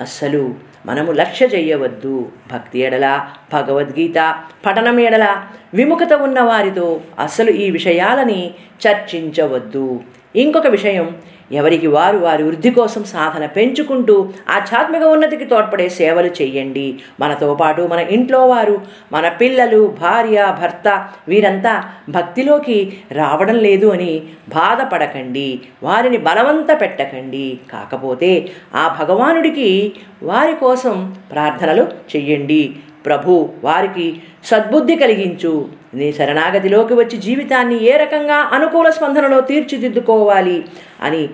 అస్సలు 0.00 0.54
మనము 0.86 1.12
లక్ష్య 1.12 1.46
చేయవద్దు 1.46 2.28
భక్తి 2.52 2.78
ఎడల 2.78 3.26
భగవద్గీత 3.52 4.34
పఠనం 4.66 5.00
ఎడల 5.00 5.36
విముఖత 5.74 6.12
ఉన్న 6.12 6.40
వారితో 6.40 7.00
అసలు 7.18 7.50
ఈ 7.50 7.70
విషయాలని 7.70 8.50
చర్చించవద్దు. 8.88 10.00
ఇంకొక 10.36 10.66
విషయం 10.66 11.16
ఎవరికి 11.52 11.86
వారు 11.86 12.18
వారి 12.18 12.42
వృద్ధి 12.42 12.70
కోసం 12.70 13.04
సాధన 13.04 13.46
పెంచుకుంటూ 13.46 14.28
ఆధ్యాత్మిక 14.50 15.02
ఉన్నతికి 15.02 15.44
తోడ్పడే 15.44 15.88
సేవలు 15.88 16.30
చేయండి. 16.42 16.98
మనతో 17.20 17.54
పాటు 17.54 17.82
మన 17.82 17.98
ఇంట్లో 17.98 18.46
వారు 18.46 18.80
మన 19.12 19.28
పిల్లలు 19.28 19.96
భార్య 20.00 20.56
భర్త 20.62 21.08
వీరంతా 21.28 21.84
భక్తిలోకి 22.08 22.96
రావడం 23.12 23.56
లేదు 23.56 23.86
అని 23.86 24.22
బాధపడకండి. 24.48 25.60
వారిని 25.82 26.16
బలవంత 26.16 26.80
పెట్టకండి. 26.80 27.58
కాకపోతే 27.72 28.50
ఆ 28.74 28.96
భగవానుడికి 29.00 29.92
వారి 30.22 30.54
కోసం 30.54 31.16
ప్రార్థనలు 31.32 31.82
చెయ్యండి 31.82 32.76
ప్రభు 33.06 33.48
వారికి 33.64 34.22
సద్బుద్ధి 34.44 34.96
కలిగించు. 34.96 35.68
నీ 35.94 36.12
శరణాగతిలోకి 36.12 36.94
వచ్చి 36.94 37.18
జీవితాన్ని 37.18 37.84
ఏ 37.84 37.96
రకంగా 37.96 38.34
అనుకూల 38.34 38.90
స్పందనలో 38.90 39.40
తీర్చిదిద్దుకోవాలి 39.40 40.64
అని 41.00 41.28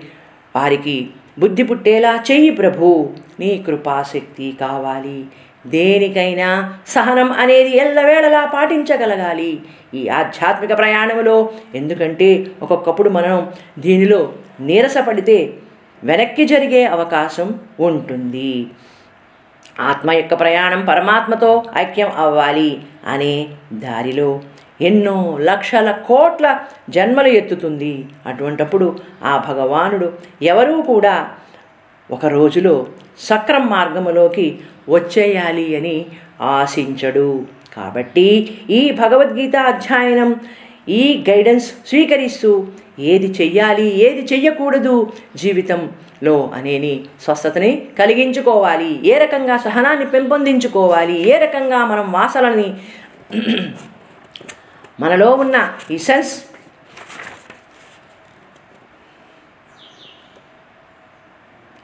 వారికి 0.55 1.09
బుద్ధి 1.39 1.63
పుట్టేలా 1.63 2.23
చెయ్యి 2.31 2.49
ప్రభు. 2.49 3.09
నీ 3.39 3.63
కృపాశక్తి 3.67 4.57
కావాలి. 4.61 5.25
దేనికైనా 5.67 6.73
సహనం 6.87 7.31
అనేది 7.31 7.77
ఎల్లవేళలా 7.77 8.45
పాటించగలగాలి. 8.45 9.59
ఈ 9.93 10.09
ఆధ్యాత్మిక 10.09 10.77
ప్రయాణంలో 10.77 11.49
ఎందుకంటే 11.75 12.45
ఒక్కొక్కప్పుడు 12.61 13.09
మనం 13.09 13.49
దీనిలో 13.79 14.33
నీరసపడితే 14.59 15.53
వెనక్కి 16.03 16.45
జరిగే 16.45 16.85
అవకాశం 16.85 17.59
ఉంటుంది. 17.79 18.67
ఆత్మ 19.79 20.11
యొక్క 20.11 20.39
ప్రయాణం 20.39 20.85
పరమాత్మతో 20.85 21.63
ఐక్యం 21.77 22.11
అవ్వాలి 22.17 22.81
అనే 23.07 23.47
దారిలో 23.73 24.41
ఎన్నో 24.81 25.37
లక్షల 25.39 25.91
కోట్ల 25.91 26.59
జన్మలు 26.89 27.27
ఎత్తుతుంది. 27.27 28.05
అటువంటప్పుడు 28.27 28.99
ఆ 29.23 29.37
భగవానుడు 29.49 30.11
ఎవరూ 30.41 30.81
కూడా 30.81 31.29
ఒక 32.11 32.25
రోజులో 32.25 32.87
సక్రం 33.19 33.67
మార్గములోకి 33.67 34.59
వచ్చేయాలి 34.89 35.75
అని 35.75 36.05
ఆశించడు. 36.41 37.45
కాబట్టి 37.75 38.27
ఈ 38.69 38.91
భగవద్గీత 38.91 39.55
అధ్యయనం 39.55 40.35
ఈ 40.89 41.23
గైడెన్స్ 41.29 41.87
స్వీకరిస్తూ 41.89 42.67
ఏది 42.99 43.27
చెయ్యాలి 43.41 43.87
ఏది 44.07 44.21
చెయ్యకూడదు 44.33 44.95
జీవితంలో 45.35 46.51
అనేని 46.53 46.93
స్వస్థతని 47.25 47.71
కలిగించుకోవాలి. 47.99 48.91
ఏ 49.11 49.17
రకంగా 49.17 49.57
సహనాన్ని 49.57 50.05
పెంపొందించుకోవాలి 50.05 51.17
ఏ 51.31 51.37
రకంగా 51.37 51.85
మనం 51.85 52.11
వాసనని 52.11 52.67
మనలో 54.99 55.29
ఉన్న 55.35 55.55
ఈ 55.91 55.97
సెన్స్ 55.97 56.31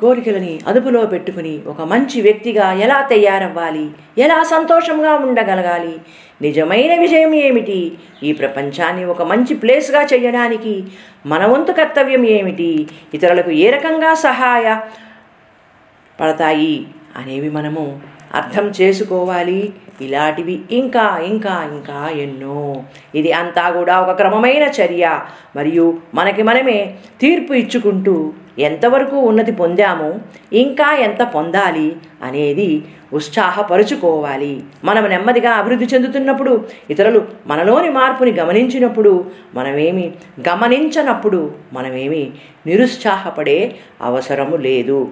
కోరికలని 0.03 0.53
అదుపులో 0.67 1.01
పెట్టుకుని 1.13 1.53
ఒక 1.67 1.81
మంచి 1.91 2.17
వ్యక్తిగా 2.21 2.67
ఎలా 2.85 2.97
తయారవ్వాలి? 3.11 3.85
ఎలా 4.17 4.39
సంతోషంగా 4.43 5.13
ఉండగలగాలి? 5.25 5.95
నిజమైన 6.41 6.93
విజయం 6.99 7.33
ఏమిటి? 7.47 7.79
ఈ 8.23 8.31
ప్రపంచాన్ని 8.41 9.03
ఒక 9.13 9.21
మంచి 9.31 9.53
ప్లేస్గా 9.55 10.01
చేయడానికి 10.13 10.73
మన 11.25 11.43
వంతు 11.45 11.71
కర్తవ్యం 11.71 12.25
ఏమిటి? 12.37 12.71
ఇతరులకు 13.13 13.51
ఏ 13.65 13.67
రకంగా 13.69 14.13
సహాయ 14.27 14.67
పడతాయి 16.19 16.75
అనేవి 17.17 17.49
మనము 17.49 17.85
అర్థం 18.39 18.65
చేసుకోవాలి. 18.81 19.61
ఇలాంటివి 20.01 20.61
ఇంకా 20.71 21.21
ఇంకా 21.25 21.69
ఇంకా 21.73 22.09
ఎన్నో. 22.09 22.83
ఇది 23.15 23.31
అంతా 23.31 23.69
కూడా 23.69 23.99
ఒక 23.99 24.11
క్రమమైన 24.11 24.63
చర్య. 24.63 25.19
మరియు 25.55 25.97
మనకి 26.13 26.43
మనమే 26.43 26.95
తీర్పు 27.21 27.53
ఇచ్చుకుంటూ 27.53 28.33
ఎంతవరకు 28.59 29.15
ఉన్నతి 29.15 29.51
పొందామో 29.51 30.13
ఇంకా 30.53 30.95
ఎంత 30.95 31.23
పొందాలి 31.23 31.95
అనేది 32.23 32.83
ఉత్సాహపరుచుకోవాలి. 33.13 34.63
మనం 34.83 35.05
నెమ్మదిగా 35.05 35.51
అభివృద్ధి 35.51 35.85
చెందుతున్నప్పుడు 35.85 36.67
ఇతరులు 36.89 37.25
మనలోని 37.47 37.89
మార్పుని 37.89 38.31
గమనించినప్పుడు 38.31 39.25
మనమేమి 39.55 40.13
గమనించనప్పుడు 40.49 41.51
మనమేమి 41.73 42.31
నిరుత్సాహపడే 42.65 43.75
అవసరము 44.01 44.55
లేదు. 44.55 45.07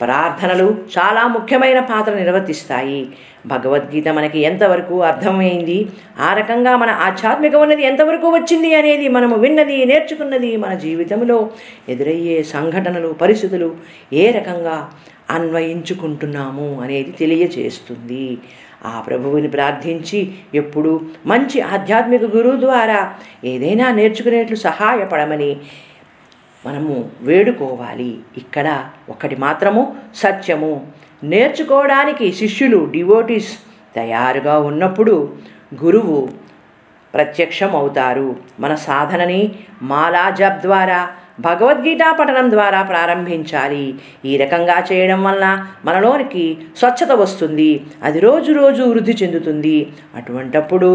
ప్రార్థనలు 0.00 0.78
చాలా 0.98 1.26
ముఖ్యమైన 1.26 1.80
పాత్ర 1.80 2.14
నిర్వర్తిస్తాయి. 2.14 3.08
భగవద్గీత 3.46 4.08
మనకి 4.08 4.38
ఎంతవరకు 4.38 5.02
అర్థమైంది? 5.02 5.86
ఆ 6.20 6.34
రకంగా 6.34 6.76
మన 6.76 6.90
ఆధ్యాత్మిక 6.90 7.54
ఉన్నది 7.54 7.82
ఎంతవరకు 7.82 8.28
వచ్చింది 8.28 8.74
అనేది 8.74 9.08
మనము 9.08 9.36
విన్నది 9.36 9.84
నేర్చుకున్నది 9.84 10.56
మన 10.56 10.74
జీవితంలో. 10.74 11.50
ఎదురయ్యే 11.88 12.42
సంఘటనలు 12.42 13.08
పరిస్థితులు 13.08 13.76
ఏ 14.12 14.30
రకంగా 14.30 14.90
అన్వయించుకుంటున్నాము 15.30 16.80
అనేది 16.82 17.10
తెలియజేస్తుంది 17.10 18.38
ఆ 18.86 19.00
ప్రభువుని 19.00 19.48
ప్రార్థించి 19.48 20.32
ఎప్పుడు 20.54 21.00
మంచి 21.26 21.60
ఆధ్యాత్మిక 21.60 22.22
గురువు 22.22 22.60
ద్వారా 22.60 23.14
ఏదైనా 23.44 23.90
నేర్చుకునేట్లు 23.90 24.56
సహాయపడమని 24.56 25.56
మనము 26.66 27.10
వేడుకోవాలి. 27.20 28.18
ఇక్కడ 28.38 28.84
ఒకటి 29.08 29.36
మాత్రము 29.36 29.96
సత్యము. 30.14 30.86
నేర్చుకోవడానికి 31.24 32.32
శిష్యులు 32.32 32.88
డివోటీస్ 32.92 33.52
తయారుగా 33.96 34.58
ఉన్నప్పుడు 34.58 35.14
గురువు 35.82 36.18
ప్రత్యక్షం 37.14 37.76
అవుతారు 37.76 38.36
మన 38.60 38.74
సాధనని 38.74 39.42
మాలా 39.82 40.30
జప్ 40.30 40.60
ద్వారా 40.62 41.08
భగవద్గీతా 41.40 42.08
పఠనం 42.12 42.50
ద్వారా 42.50 42.82
ప్రారంభించాలి. 42.82 43.94
ఈ 44.24 44.36
రకంగా 44.36 44.76
చేయడం 44.92 45.24
వలన 45.24 45.66
మనలోనికి 45.84 46.44
స్వచ్ఛత 46.76 47.12
వస్తుంది. 47.12 47.70
అది 48.02 48.20
రోజు 48.20 48.52
రోజు 48.52 48.82
వృద్ధి 48.82 49.14
చెందుతుంది. 49.22 49.92
అటువంటప్పుడు 50.14 50.90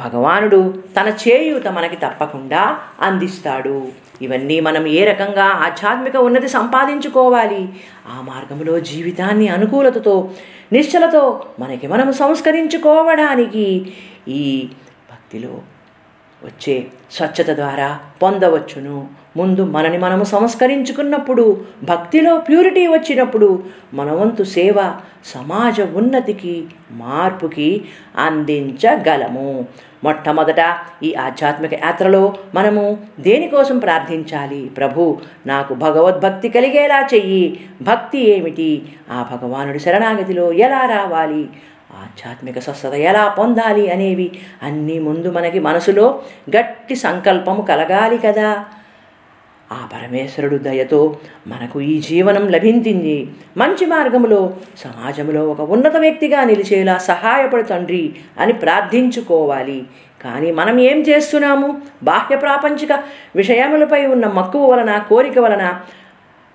భగవానుడు 0.00 0.82
తన 1.00 1.08
చేయూత 1.08 1.68
మనకి 1.68 1.96
తప్పకుండా 1.96 2.78
అందిస్తాడు. 3.00 3.88
ఇవన్నీ 4.22 4.60
మనం 4.60 4.86
ఏ 4.86 5.04
రకంగా 5.04 5.44
ఆధ్యాత్మిక 5.44 6.16
ఉన్నతి 6.16 6.48
సంపాదించుకోవాలి? 6.48 7.68
ఆ 8.08 8.20
మార్గంలో 8.20 8.80
జీవితాన్ని 8.80 9.48
అనుకూలతతో 9.48 10.30
నిశ్చలతో 10.72 11.44
మనకి 11.60 11.86
మనం 11.86 12.12
సంస్కరించుకోవడానికి 12.12 13.92
ఈ 14.28 14.68
భక్తిలో 15.10 15.58
వచ్చే 16.44 16.86
స్వచ్ఛత 17.10 17.50
ద్వారా 17.50 18.00
పొందవచ్చును. 18.22 19.08
ముందు 19.36 19.64
మనని 19.64 19.98
మనము 19.98 20.24
సంస్కరించుకున్నప్పుడు 20.24 21.64
భక్తిలో 21.82 22.38
ప్యూరిటీ 22.38 22.86
వచ్చినప్పుడు 22.86 23.62
మన 23.94 24.12
వంతు 24.12 24.42
సేవ 24.42 24.74
సమాజ 25.24 25.80
ఉన్నతికి 25.80 26.64
మార్పుకి 26.90 27.84
అందించగలము. 28.16 29.66
మొట్టమొదట 30.06 30.62
ఈ 31.02 31.14
ఆధ్యాత్మిక 31.14 31.74
యాత్రలో 31.74 32.22
మనము 32.54 32.84
దేనికోసం 33.20 33.78
ప్రార్థించాలి? 33.78 34.62
ప్రభు 34.76 35.04
నాకు 35.46 35.74
భగవద్భక్తి 35.74 36.48
కలిగేలా 36.48 37.00
చెయ్యి. 37.14 37.44
భక్తి 37.82 38.20
ఏమిటి? 38.30 38.70
ఆ 39.10 39.18
భగవానుడి 39.32 39.78
శరణాగతిలో 39.78 40.46
ఎలా 40.52 40.80
రావాలి? 40.86 41.44
ఆధ్యాత్మిక 41.96 42.58
స్వస్థత 42.58 42.94
ఎలా 42.94 43.28
పొందాలి 43.38 43.84
అనేవి 43.92 44.28
అన్నీ 44.62 44.98
ముందు 44.98 45.28
మనకి 45.30 45.60
మనసులో 45.60 46.06
గట్టి 46.56 46.94
సంకల్పము 46.94 47.62
కలగాలి 47.62 48.18
కదా. 48.18 48.64
ఆ 49.72 49.88
పరమేశ్వరుడు 49.92 50.56
దయతో 50.56 51.16
మనకు 51.46 51.80
ఈ 51.80 52.00
జీవనం 52.00 52.48
లభించింది. 52.48 53.28
మంచి 53.56 53.86
మార్గంలో 53.86 54.54
సమాజంలో 54.78 55.48
ఒక 55.48 55.60
ఉన్నత 55.60 55.96
వ్యక్తిగా 55.96 56.44
నిలిచేలా 56.44 56.98
సహాయపడు 56.98 57.62
తండ్రి 57.62 58.14
అని 58.40 58.52
ప్రార్థించుకోవాలి. 58.52 59.84
కానీ 60.24 60.52
మనం 60.52 60.80
ఏం 60.80 61.02
చేస్తున్నాము? 61.02 61.78
బాహ్య 62.02 62.36
ప్రాపంచిక 62.36 63.04
విషయములపై 63.36 64.06
ఉన్న 64.06 64.26
మక్కువ 64.26 64.72
వలన 64.72 64.98
కోరిక 64.98 65.38
వలన 65.38 65.80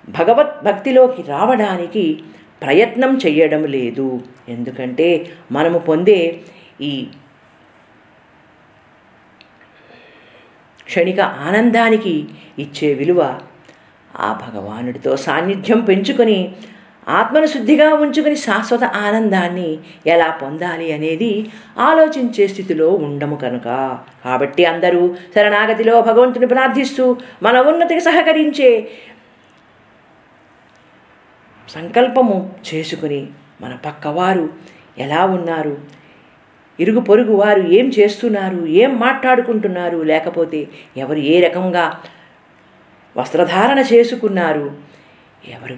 భగవత్ 0.09 0.65
భక్తిలోకి 0.65 1.21
రావడానికి 1.21 2.19
ప్రయత్నం 2.61 3.19
చేయడం 3.27 3.63
లేదు. 3.63 4.19
ఎందుకంటే 4.49 5.25
మనము 5.51 5.79
పొందే 5.79 6.39
ఈ 6.81 7.07
క్షణిక 10.91 11.19
ఆనందానికి 11.47 12.15
ఇచ్చే 12.59 12.89
విలువ 12.93 13.21
ఆ 14.19 14.29
భగవానుడితో 14.43 15.11
సాన్నిధ్యం 15.25 15.79
పెంచుకొని 15.81 16.37
ఆత్మను 17.07 17.47
శుద్ధిగా 17.47 17.87
ఉంచుకుని 17.93 18.37
శాశ్వత 18.37 18.83
ఆనందాన్ని 18.97 19.69
ఎలా 20.07 20.27
పొందాలి 20.41 20.87
అనేది 20.93 21.29
ఆలోచించే 21.79 22.43
స్థితిలో 22.47 22.87
ఉండము 23.05 23.35
కనుక. 23.35 23.67
కాబట్టి 24.25 24.65
అందరూ 24.65 25.01
శరణాగతిలో 25.35 25.95
భగవంతుని 26.01 26.47
ప్రార్థిస్తూ 26.47 27.05
మన 27.43 27.57
ఉన్నతికి 27.61 28.01
సహకరించే 28.01 28.69
సంకల్పము 31.67 32.37
చేసుకుని 32.67 33.21
మన 33.61 33.73
పక్కవారు 33.85 34.45
ఎలా 34.97 35.23
ఉన్నారు 35.29 35.75
ఇరుగు 36.81 36.99
పొరుగు 36.99 37.35
వారు 37.35 37.61
ఏం 37.61 37.91
చేస్తున్నారు? 37.99 38.65
ఏం 38.65 38.99
మాట్లాడుకుంటున్నారు? 38.99 39.97
లేకపోతే 39.97 40.67
ఎవరు 40.97 41.17
ఏ 41.17 41.39
రకంగా 41.39 41.93
వస్త్రధారణ 43.17 43.79
చేసుకున్నారు? 43.79 44.71
ఎవరు 45.49 45.77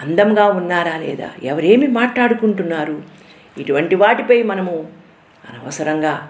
అందంగా 0.00 0.46
ఉన్నారా 0.46 0.96
లేదా? 0.96 1.30
ఎవరేమి 1.42 1.86
మాట్లాడుకుంటున్నారు? 1.86 3.02
ఇటువంటి 3.58 3.94
వాటిపై 3.94 4.42
మనము 4.42 4.86
అనవసరంగా 5.50 6.28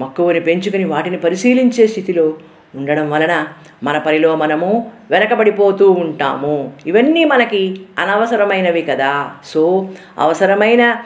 మక్కువని 0.00 0.40
పెంచుకుని 0.40 0.84
వాటిని 0.84 1.16
పరిశీలించే 1.16 1.86
స్థితిలో 1.86 2.38
ఉండడం 2.74 3.10
వలన 3.10 3.46
మన 3.82 3.98
పనిలో 3.98 4.36
మనము 4.36 4.92
వెనకబడిపోతూ 5.10 5.90
ఉంటాము. 5.90 6.72
ఇవన్నీ 6.86 7.24
మనకి 7.24 7.80
అనవసరమైనవి 7.98 8.82
కదా. 8.82 9.30
సో 9.44 9.88
అవసరమైన 10.18 10.96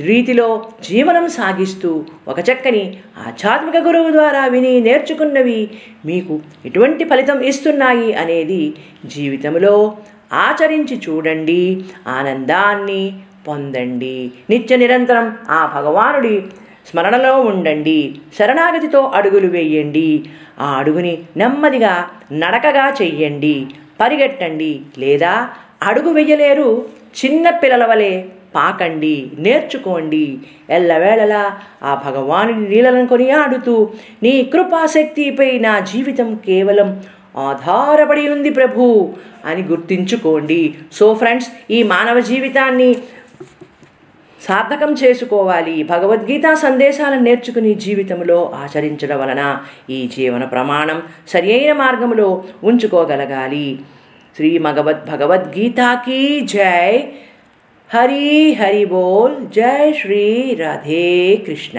రీతిలో 0.00 0.66
జీవనం 0.82 1.28
సాగిస్తూ 1.28 2.04
ఒక 2.28 2.40
చక్కని 2.40 2.98
ఆధ్యాత్మిక 3.26 3.76
గురువు 3.76 4.12
ద్వారా 4.12 4.46
విని 4.46 4.80
నేర్చుకున్నవి 4.80 5.70
మీకు 6.04 6.40
ఎటువంటి 6.64 7.04
ఫలితం 7.04 7.40
ఇస్తున్నాయి 7.40 8.12
అనేది 8.12 8.74
జీవితంలో 9.06 9.96
ఆచరించి 10.32 11.00
చూడండి 11.08 11.84
ఆనందాన్ని 12.06 13.14
పొందండి. 13.48 14.32
నిత్య 14.50 14.76
నిరంతరం 14.76 15.36
ఆ 15.50 15.72
భగవానుడి 15.74 16.42
స్మరణలో 16.86 17.40
ఉండండి 17.40 18.18
శరణాగతితో 18.38 19.02
అడుగులు 19.14 19.46
వేయండి 19.46 20.26
ఆ 20.60 20.66
అడుగుని 20.66 21.18
నెమ్మదిగా 21.36 22.10
నడకగా 22.32 22.94
చెయ్యండి 23.02 23.66
పరిగెట్టండి 24.00 24.80
లేదా 24.98 25.48
అడుగు 25.82 26.10
వెయ్యలేరు 26.10 26.86
చిన్న 27.24 27.50
పిల్లల 27.50 27.84
వలె 27.84 28.24
పాకండి 28.54 29.30
నేర్చుకోండి. 29.38 30.38
ఎల్లవేళలా 30.70 31.58
ఆ 31.82 32.02
భగవానుని 32.06 32.68
నీళ్ళను 32.68 33.06
కొనియాడుతూ 33.06 33.90
నీ 34.22 34.42
కృపాశక్తిపై 34.42 35.58
నా 35.58 35.78
జీవితం 35.78 36.34
కేవలం 36.34 37.02
ఆధారపడి 37.36 38.28
ఉంది 38.28 38.50
ప్రభు 38.50 39.12
అని 39.44 39.62
గుర్తించుకోండి. 39.62 40.74
సో 40.92 41.14
ఫ్రెండ్స్ 41.14 41.48
ఈ 41.70 41.82
మానవ 41.82 42.20
జీవితాన్ని 42.20 42.94
సార్థకం 44.48 44.92
చేసుకోవాలి. 44.92 45.82
భగవద్గీత 45.82 46.54
సందేశాలను 46.54 47.20
నేర్చుకుని 47.20 47.74
జీవితంలో 47.74 48.52
ఆచరించడం 48.54 49.18
వలన 49.20 49.58
ఈ 49.90 50.10
జీవన 50.16 50.44
ప్రమాణం 50.44 51.02
సరి 51.28 51.52
అయిన 51.52 51.72
మార్గంలో 51.72 52.44
ఉంచుకోగలగాలి. 52.64 53.78
శ్రీ 54.36 54.58
భగవద్ 54.58 55.10
భగవద్గీతాకి 55.10 56.40
జై. 56.40 57.08
హరి 57.94 58.52
హరి 58.52 58.84
బోల్ 58.84 59.46
జై 59.46 59.92
శ్రీ 59.92 60.54
రాధే 60.54 61.36
కృష్ణ. 61.36 61.78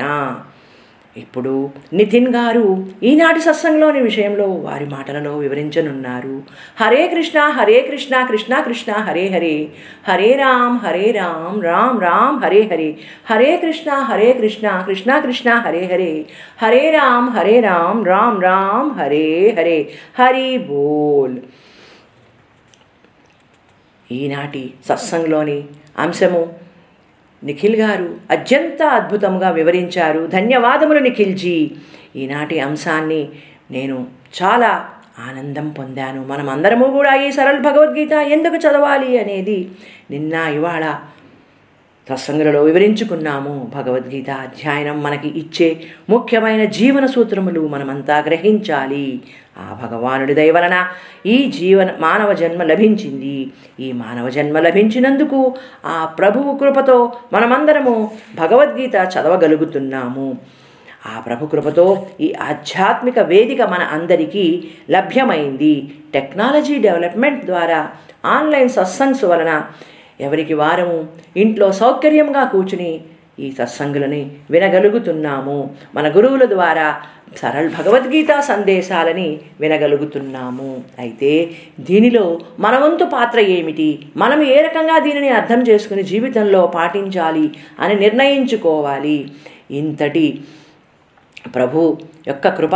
ఇప్పుడు 1.18 1.70
నితిన్ 1.94 2.36
గారు 2.36 2.86
ఈనాటి 3.04 3.42
సత్సంగంలోని 3.42 4.02
విషయంలో 4.02 4.46
వారి 4.46 4.86
మాటలలో 4.86 5.38
వివరించనున్నారు. 5.38 6.42
హరే 6.82 7.08
కృష్ణ 7.08 7.40
హరే 7.40 7.82
కృష్ణ 7.82 8.24
కృష్ణ 8.24 8.60
కృష్ణ 8.60 8.92
హరే 8.92 9.28
హరే. 9.28 9.68
హరే 10.08 10.36
రామ్ 10.36 10.78
హరే 10.80 11.12
రామ్ 11.12 11.64
రామ్ 11.64 12.02
రామ్ 12.02 12.44
హరే 12.44 12.62
హరే. 12.62 12.98
హరే 13.30 13.58
కృష్ణ 13.58 13.92
హరే 13.92 14.34
కృష్ణ 14.34 14.84
కృష్ణ 14.88 15.20
కృష్ణ 15.20 15.52
హరే 15.52 15.86
హరే. 15.86 16.26
హరే 16.62 16.90
రామ్ 16.90 17.30
హరే 17.30 17.60
రామ్ 17.60 18.08
రామ్ 18.08 18.44
రామ్ 18.44 18.92
హరే 18.92 19.56
హరే. 19.58 19.90
హరి 20.20 20.58
బోల్. 20.58 21.38
ఈనాటి 24.12 24.74
సత్సంగంలోని 24.88 25.64
అంశము. 25.98 26.54
నిఖిల్ 27.44 27.76
గారు 27.76 28.16
అత్యంత 28.32 28.84
అద్భుతంగా 28.84 29.50
వివరించారు. 29.50 30.28
ధన్యవాదములు 30.28 31.00
నిఖిల్జీ 31.00 31.72
ఈనాటి 32.16 32.60
అంశాన్ని 32.60 33.30
నేను 33.72 34.08
చాలా 34.44 34.90
ఆనందం 35.20 35.70
పొందాను. 35.70 36.26
మనం 36.28 36.50
అందరము 36.50 36.86
కూడా 36.86 37.16
ఈ 37.16 37.32
సరళ 37.32 37.58
భగవద్గీత 37.58 38.12
ఎందుకు 38.12 38.56
చదవాలి 38.56 39.20
అనేది 39.20 39.72
నిన్న 40.12 40.34
ఇవాళ 40.34 41.00
సత్సంగులలో 42.10 42.64
వివరించుకున్నాము 42.64 43.72
భగవద్గీత 43.76 44.30
అధ్యయనం 44.30 45.04
మనకి 45.04 45.40
ఇచ్చే 45.40 45.80
ముఖ్యమైన 46.10 46.66
జీవన 46.66 47.06
సూత్రములు 47.06 47.68
మనమంతా 47.68 48.18
గ్రహించాలి. 48.20 49.22
ఆ 49.58 49.80
భగవానుడి 49.84 50.34
దయ 50.34 50.52
వలన 50.52 50.88
ఈ 51.26 51.52
జీవన 51.60 51.90
మానవ 52.00 52.34
జన్మ 52.34 52.64
లభించింది. 52.64 53.52
ఈ 53.80 53.92
మానవ 53.92 54.30
జన్మ 54.30 54.60
లభించినందుకు 54.60 55.56
ఆ 55.86 56.06
ప్రభువు 56.06 56.58
కృపతో 56.58 57.14
మనమందరము 57.34 58.12
భగవద్గీత 58.36 58.96
చదవగలుగుతున్నాము. 58.96 60.38
ఆ 61.16 61.20
ప్రభు 61.20 61.46
కృపతో 61.46 62.08
ఈ 62.22 62.34
ఆధ్యాత్మిక 62.42 63.20
వేదిక 63.20 63.62
మన 63.62 63.82
అందరికీ 63.92 64.68
లభ్యమైంది. 64.92 65.92
టెక్నాలజీ 66.14 66.78
డెవలప్మెంట్ 66.78 67.46
ద్వారా 67.46 67.90
ఆన్లైన్ 68.26 68.70
సత్సంగ్స్ 68.70 69.24
వలన 69.24 69.62
ఎవరికి 70.24 70.54
వారము? 70.54 71.08
ఇంట్లో 71.38 71.72
సౌకర్యంగా 71.72 72.44
కూర్చుని 72.44 72.92
ఈ 73.40 73.52
సత్సంగులని 73.52 74.22
వినగలుగుతున్నాము. 74.52 75.58
మన 75.96 76.08
గురువుల 76.18 76.46
ద్వారా 76.46 76.88
సరళ 77.38 77.68
భగవద్గీత 77.80 78.40
సందేశాలని 78.40 79.40
వినగలుగుతున్నాము. 79.60 80.72
అయితే 81.00 81.50
దీనిలో 81.80 82.26
మన 82.60 82.78
వంతు 82.78 83.06
పాత్ర 83.06 83.40
ఏమిటి? 83.40 83.90
మనం 84.18 84.44
ఏ 84.44 84.58
రకంగా 84.62 85.00
దీనిని 85.00 85.30
అర్థం 85.30 85.62
చేసుకుని 85.70 86.04
జీవితంలో 86.04 86.62
పాటించాలి 86.68 87.48
అని 87.80 87.96
నిర్ణయించుకోవాలి. 87.96 89.18
ఇంతటి 89.72 90.28
ప్రభు 91.56 91.98
యొక్క 92.28 92.48
కృప 92.50 92.76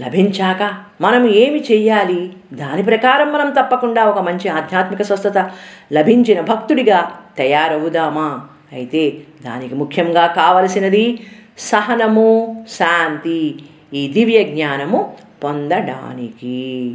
లభించాక 0.00 0.74
మనం 1.00 1.30
ఏమి 1.30 1.64
చెయ్యాలి? 1.72 2.30
దాని 2.52 2.82
ప్రకారం 2.82 3.32
మనం 3.32 3.50
తప్పకుండా 3.50 4.04
ఒక 4.04 4.18
మంచి 4.18 4.48
ఆధ్యాత్మిక 4.48 5.02
స్వస్థత 5.02 5.50
లభించిన 5.92 6.40
భక్తుడిగా 6.40 7.12
తయారవుదామా? 7.38 8.48
అయితే 8.72 9.16
దానికి 9.46 9.74
ముఖ్యంగా 9.74 10.26
కావలసినది 10.26 11.20
సహనము 11.58 12.64
శాంతి 12.70 13.62
ఈ 13.94 14.08
దివ్య 14.08 14.44
జ్ఞానము 14.44 15.12
పొందడానికి. 15.44 16.94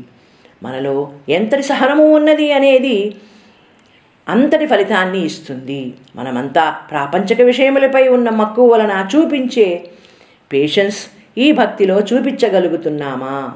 మనలో 0.63 1.11
ఎంతటి 1.29 1.63
సహనము 1.63 2.13
ఉన్నది 2.13 2.51
అనేది 2.51 3.15
అంతటి 4.29 4.65
ఫలితాన్ని 4.65 5.25
ఇస్తుంది. 5.25 5.93
మనమంతా 6.15 6.75
ప్రాపంచక 6.91 7.41
విషయములపై 7.41 8.07
ఉన్న 8.07 8.29
మక్కువ 8.29 8.73
వలన 8.73 9.07
చూపించే 9.15 9.89
పేషెన్స్ 10.53 10.97
ఈ 11.37 11.51
భక్తిలో 11.51 11.99
చూపించగలుగుతున్నామా? 11.99 13.53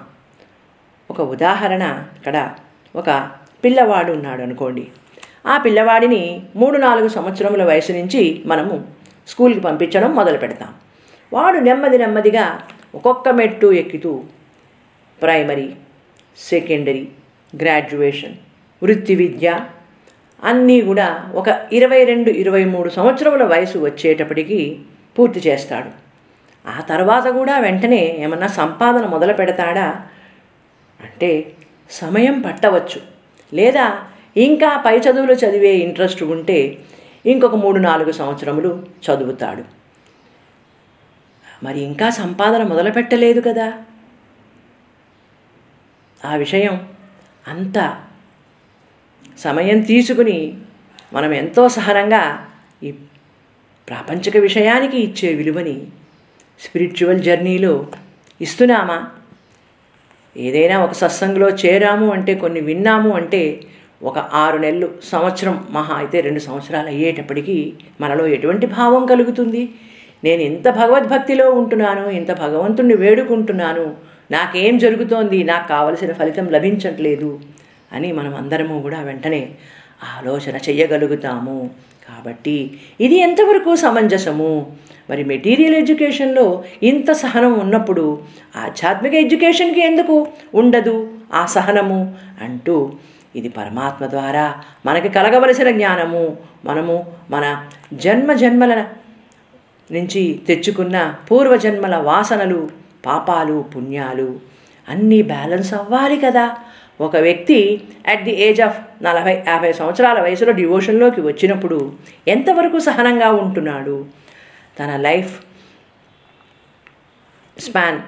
ఒక 1.12 1.22
ఉదాహరణ 1.22 2.04
ఇక్కడ. 2.18 2.50
ఒక 2.96 3.30
పిల్లవాడు 3.64 4.12
ఉన్నాడు 4.12 4.42
అనుకోండి. 4.42 4.88
ఆ 5.46 5.58
పిల్లవాడిని 5.58 6.42
మూడు 6.56 6.78
నాలుగు 6.78 7.08
సంవత్సరముల 7.08 7.64
వయసు 7.64 7.92
నుంచి 7.92 8.44
మనము 8.46 8.88
స్కూల్కి 9.28 9.60
పంపించడం 9.60 10.16
మొదలు 10.16 10.38
పెడతాం. 10.38 10.74
వాడు 11.34 11.58
నెమ్మది 11.58 11.98
నెమ్మదిగా 11.98 12.62
ఒక్కొక్క 12.96 13.30
మెట్టు 13.30 13.74
ఎక్కుతూ 13.74 14.24
ప్రైమరీ 15.22 15.74
సెకండరీ 16.38 17.08
గ్రాడ్యుయేషన్ 17.56 18.36
వృత్తి 18.84 19.16
విద్య 19.16 19.60
అన్నీ 20.44 20.82
కూడా 20.82 21.32
ఒక 21.36 21.48
ఇరవై 21.74 22.04
రెండు 22.04 22.30
ఇరవై 22.30 22.66
మూడు 22.66 22.90
సంవత్సరముల 22.90 23.44
వయసు 23.44 23.78
వచ్చేటప్పటికి 23.78 24.80
పూర్తి 25.20 25.40
చేస్తాడు. 25.40 26.09
ఆ 26.68 26.82
తర్వాత 26.82 27.28
కూడా 27.28 27.60
వెంటనే 27.60 28.16
ఏమన్నా 28.20 28.48
సంపాదన 28.48 29.06
మొదలు 29.06 29.34
పెడతాడా? 29.34 30.08
అంటే 31.02 31.54
సమయం 31.90 32.42
పట్టవచ్చు. 32.42 33.02
లేదా 33.54 34.06
ఇంకా 34.38 34.84
పై 34.86 34.98
చదువులు 34.98 35.34
చదివే 35.34 35.70
ఇంట్రెస్ట్ 35.70 36.24
ఉంటే 36.24 36.78
ఇంకొక 37.26 37.56
మూడు 37.56 37.80
నాలుగు 37.80 38.12
సంవత్సరములు 38.12 38.88
చదువుతాడు. 39.10 39.64
మరి 41.64 41.80
ఇంకా 41.80 42.10
సంపాదన 42.10 42.64
మొదలు 42.64 42.92
పెట్టలేదు 42.92 43.42
కదా? 43.42 43.84
ఆ 46.26 46.36
విషయం 46.36 46.90
అంత 47.48 48.02
సమయం 49.38 49.82
తీసుకుని 49.82 50.58
మనం 51.14 51.34
ఎంతో 51.34 51.70
సహనంగా 51.70 52.52
ఈ 52.84 52.92
ప్రాపంచిక 53.90 54.38
విషయానికి 54.38 54.98
ఇచ్చే 54.98 55.34
విలువని 55.34 55.88
స్పిరిచువల్ 56.60 57.20
జర్నీలో 57.20 57.88
ఇస్తున్నామా 58.42 59.08
ఏదైనా 60.38 60.84
ఒక 60.84 60.92
సత్సంగంలో 60.92 61.50
చేరాము 61.50 62.12
అంటే 62.12 62.36
కొన్ని 62.36 62.62
విన్నాము 62.62 63.12
అంటే 63.16 63.62
ఒక 64.04 64.18
ఆరు 64.20 64.58
నెలలు 64.58 64.90
సంవత్సరం 65.04 65.68
మహా 65.70 65.96
అయితే 65.96 66.22
రెండు 66.22 66.40
సంవత్సరాలు 66.40 66.88
అయ్యేటప్పటికీ 66.88 67.74
మనలో 68.02 68.28
ఎటువంటి 68.28 68.66
భావం 68.66 69.06
కలుగుతుంది? 69.06 69.70
నేను 70.24 70.42
ఇంత 70.42 70.70
భగవద్భక్తిలో 70.70 71.52
ఉంటున్నాను 71.52 72.10
ఇంత 72.10 72.32
భగవంతుణ్ణి 72.32 72.96
వేడుకుంటున్నాను 72.96 73.96
నాకేం 74.32 74.78
జరుగుతోంది 74.78 75.44
నాకు 75.44 75.68
కావలసిన 75.68 76.14
ఫలితం 76.14 76.48
లభించట్లేదు 76.48 77.40
అని 77.94 78.12
మనం 78.12 78.36
అందరము 78.36 78.82
కూడా 78.82 79.02
వెంటనే 79.02 79.50
ఆలోచన 80.18 80.56
చెయ్యగలుగుతాము. 80.56 81.70
కాబట్టి 82.10 82.72
ఇది 83.00 83.16
ఎంతవరకు 83.16 83.76
సమంజసము? 83.76 84.74
మరి 85.10 85.24
మెటీరియల్ 85.24 85.76
ఎడ్యుకేషన్లో 85.76 86.64
ఇంత 86.84 87.12
సహనం 87.12 87.60
ఉన్నప్పుడు 87.60 88.06
ఆధ్యాత్మిక 88.56 89.14
ఎడ్యుకేషన్కి 89.14 89.82
ఎందుకు 89.82 90.28
ఉండదు 90.54 90.96
ఆ 91.34 91.46
సహనము 91.46 92.16
అంటూ 92.42 92.94
ఇది 93.36 93.50
పరమాత్మ 93.50 94.06
ద్వారా 94.06 94.46
మనకి 94.86 95.10
కలగవలసిన 95.10 95.72
జ్ఞానము 95.72 96.38
మనము 96.66 96.96
మన 97.30 97.66
జన్మ 97.94 98.34
జన్మల 98.34 98.86
నుంచి 99.92 100.42
తెచ్చుకున్న 100.48 101.16
పూర్వజన్మల 101.32 101.96
వాసనలు 101.96 102.70
పాపాలు 103.06 103.66
పుణ్యాలు 103.76 104.40
అన్నీ 104.90 105.22
బ్యాలెన్స్ 105.22 105.74
అవ్వాలి 105.74 106.18
కదా. 106.18 106.58
ఒక 107.02 107.16
వ్యక్తి 107.18 107.82
అట్ 108.08 108.24
ది 108.24 108.42
ఏజ్ 108.42 108.62
ఆఫ్ 108.62 109.04
నలభై 109.04 109.44
యాభై 109.48 109.72
సంవత్సరాల 109.72 110.22
వయసులో 110.22 110.52
డివోషన్లోకి 110.52 111.22
వచ్చినప్పుడు 111.22 111.92
ఎంతవరకు 112.28 112.80
సహనంగా 112.80 113.32
ఉంటున్నాడు? 113.32 114.06
తన 114.80 114.98
లైఫ్ 114.98 115.46
స్పాన్ 117.60 118.02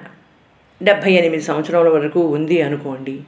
డెబ్భై 0.84 1.12
ఎనిమిది 1.12 1.42
సంవత్సరాల 1.42 1.88
వరకు 1.88 2.20
ఉంది 2.20 2.62
అనుకోండి. 2.62 3.20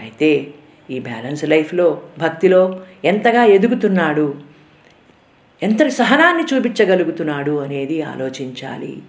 అయితే 0.00 0.54
ఈ 0.90 0.98
బ్యాలెన్స్ 0.98 1.44
లైఫ్లో 1.44 2.02
భక్తిలో 2.18 2.82
ఎంతగా 3.04 3.44
ఎదుగుతున్నాడు 3.44 4.42
ఎంత 5.62 5.88
సహనాన్ని 5.88 6.44
చూపించగలుగుతున్నాడు 6.54 7.58
అనేది 7.58 8.02
ఆలోచించాలి. 8.02 9.02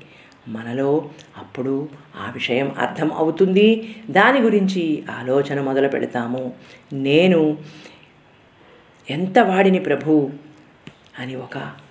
మనలో 0.48 1.10
అప్పుడు 1.38 1.90
ఆ 2.16 2.32
విషయం 2.32 2.76
అర్థం 2.80 3.14
అవుతుంది. 3.14 3.96
దాని 4.10 4.40
గురించి 4.40 5.04
ఆలోచన 5.10 5.62
మొదలు 5.62 5.88
పెడతాము. 5.88 6.54
నేను 6.94 7.58
ఎంత 9.10 9.40
వాడిని 9.40 9.80
ప్రభు 9.80 10.32
అని 11.20 11.36
ఒక 11.36 11.85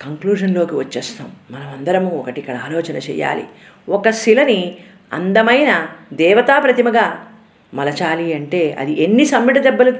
కంక్లూషన్లోకి 0.00 0.74
వచ్చేస్తాం. 0.74 1.32
మనం 1.50 1.68
అందరము 1.68 2.10
ఒకటి 2.18 2.40
ఇక్కడ 2.40 2.56
ఆలోచన 2.56 2.96
చేయాలి. 2.96 3.44
ఒక 3.88 4.10
శిలని 4.10 4.76
అందమైన 5.12 5.88
దేవతా 6.12 6.58
ప్రతిమగా 6.58 7.26
మలచాలి 7.74 8.34
అంటే 8.34 8.72
అది 8.72 9.02
ఎన్ని 9.02 9.24
సమ్మిడ 9.24 9.58
దెబ్బలు 9.58 9.90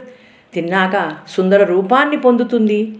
తిన్నాక 0.54 1.16
సుందర 1.28 1.64
రూపాన్ని 1.64 2.16
పొందుతుంది? 2.16 2.94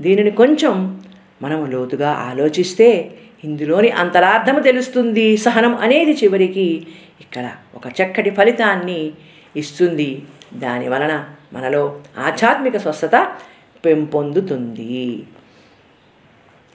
దీనిని 0.00 0.30
కొంచెం 0.30 1.02
మనము 1.42 1.66
లోతుగా 1.66 2.10
ఆలోచిస్తే 2.10 3.18
ఇందులోని 3.44 3.90
అంతరార్థము 3.90 4.60
తెలుస్తుంది. 4.60 5.36
సహనం 5.36 5.76
అనేది 5.76 6.12
చివరికి 6.12 6.86
ఇక్కడ 7.20 7.50
ఒక 7.74 7.86
చక్కటి 7.88 8.30
ఫలితాన్ని 8.30 9.12
ఇస్తుంది. 9.56 10.22
దాని 10.54 10.88
వలన 10.88 11.24
మనలో 11.52 12.00
ఆధ్యాత్మిక 12.18 12.76
స్వస్థత 12.76 13.28
పెంపొందుతుంది. 13.84 15.22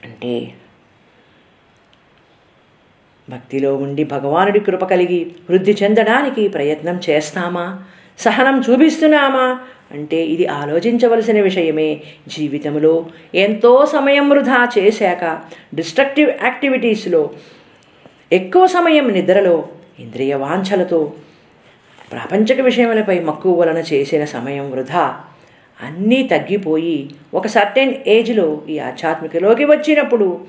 అంటే 0.08 0.54
భక్తిలో 3.30 3.76
ఉండి 3.76 4.04
భగవానుడి 4.04 4.60
కృప 4.60 4.84
కలిగి 4.84 5.34
వృద్ధి 5.50 5.76
చెందడానికి 5.82 6.48
ప్రయత్నం 6.48 7.00
చేస్తామా? 7.10 7.84
సహనం 8.18 8.62
చూపిస్తున్నామా? 8.70 9.60
అంటే 9.90 10.16
ఇది 10.16 10.46
ఆలోచించవలసిన 10.46 11.40
విషయమే. 11.40 12.00
జీవితంలో 12.28 13.06
ఎంతో 13.34 13.86
సమయం 13.86 14.28
వృధా 14.28 14.68
చేశాక 14.78 15.40
డిస్ట్రక్టివ్ 15.74 16.30
యాక్టివిటీస్లో 16.30 17.30
ఎక్కువ 18.32 18.66
సమయం 18.66 19.08
నిద్రలో 19.08 19.68
ఇంద్రియ 19.98 20.34
వాంఛలతో 20.34 21.12
ప్రాపంచక 22.12 22.60
విషయములపై 22.60 23.18
మక్కువ 23.18 23.60
వలన 23.60 23.78
చేసిన 23.78 24.24
సమయం 24.24 24.70
వృధా. 24.70 25.24
అన్నీ 25.82 26.22
తగ్గిపోయి 26.22 27.10
ఒక 27.34 27.46
సర్టెన్ 27.46 27.94
ఏజ్లో 28.06 28.60
ఈ 28.70 28.78
ఆధ్యాత్మికలోకి 28.78 29.64
వచ్చినప్పుడు 29.64 30.40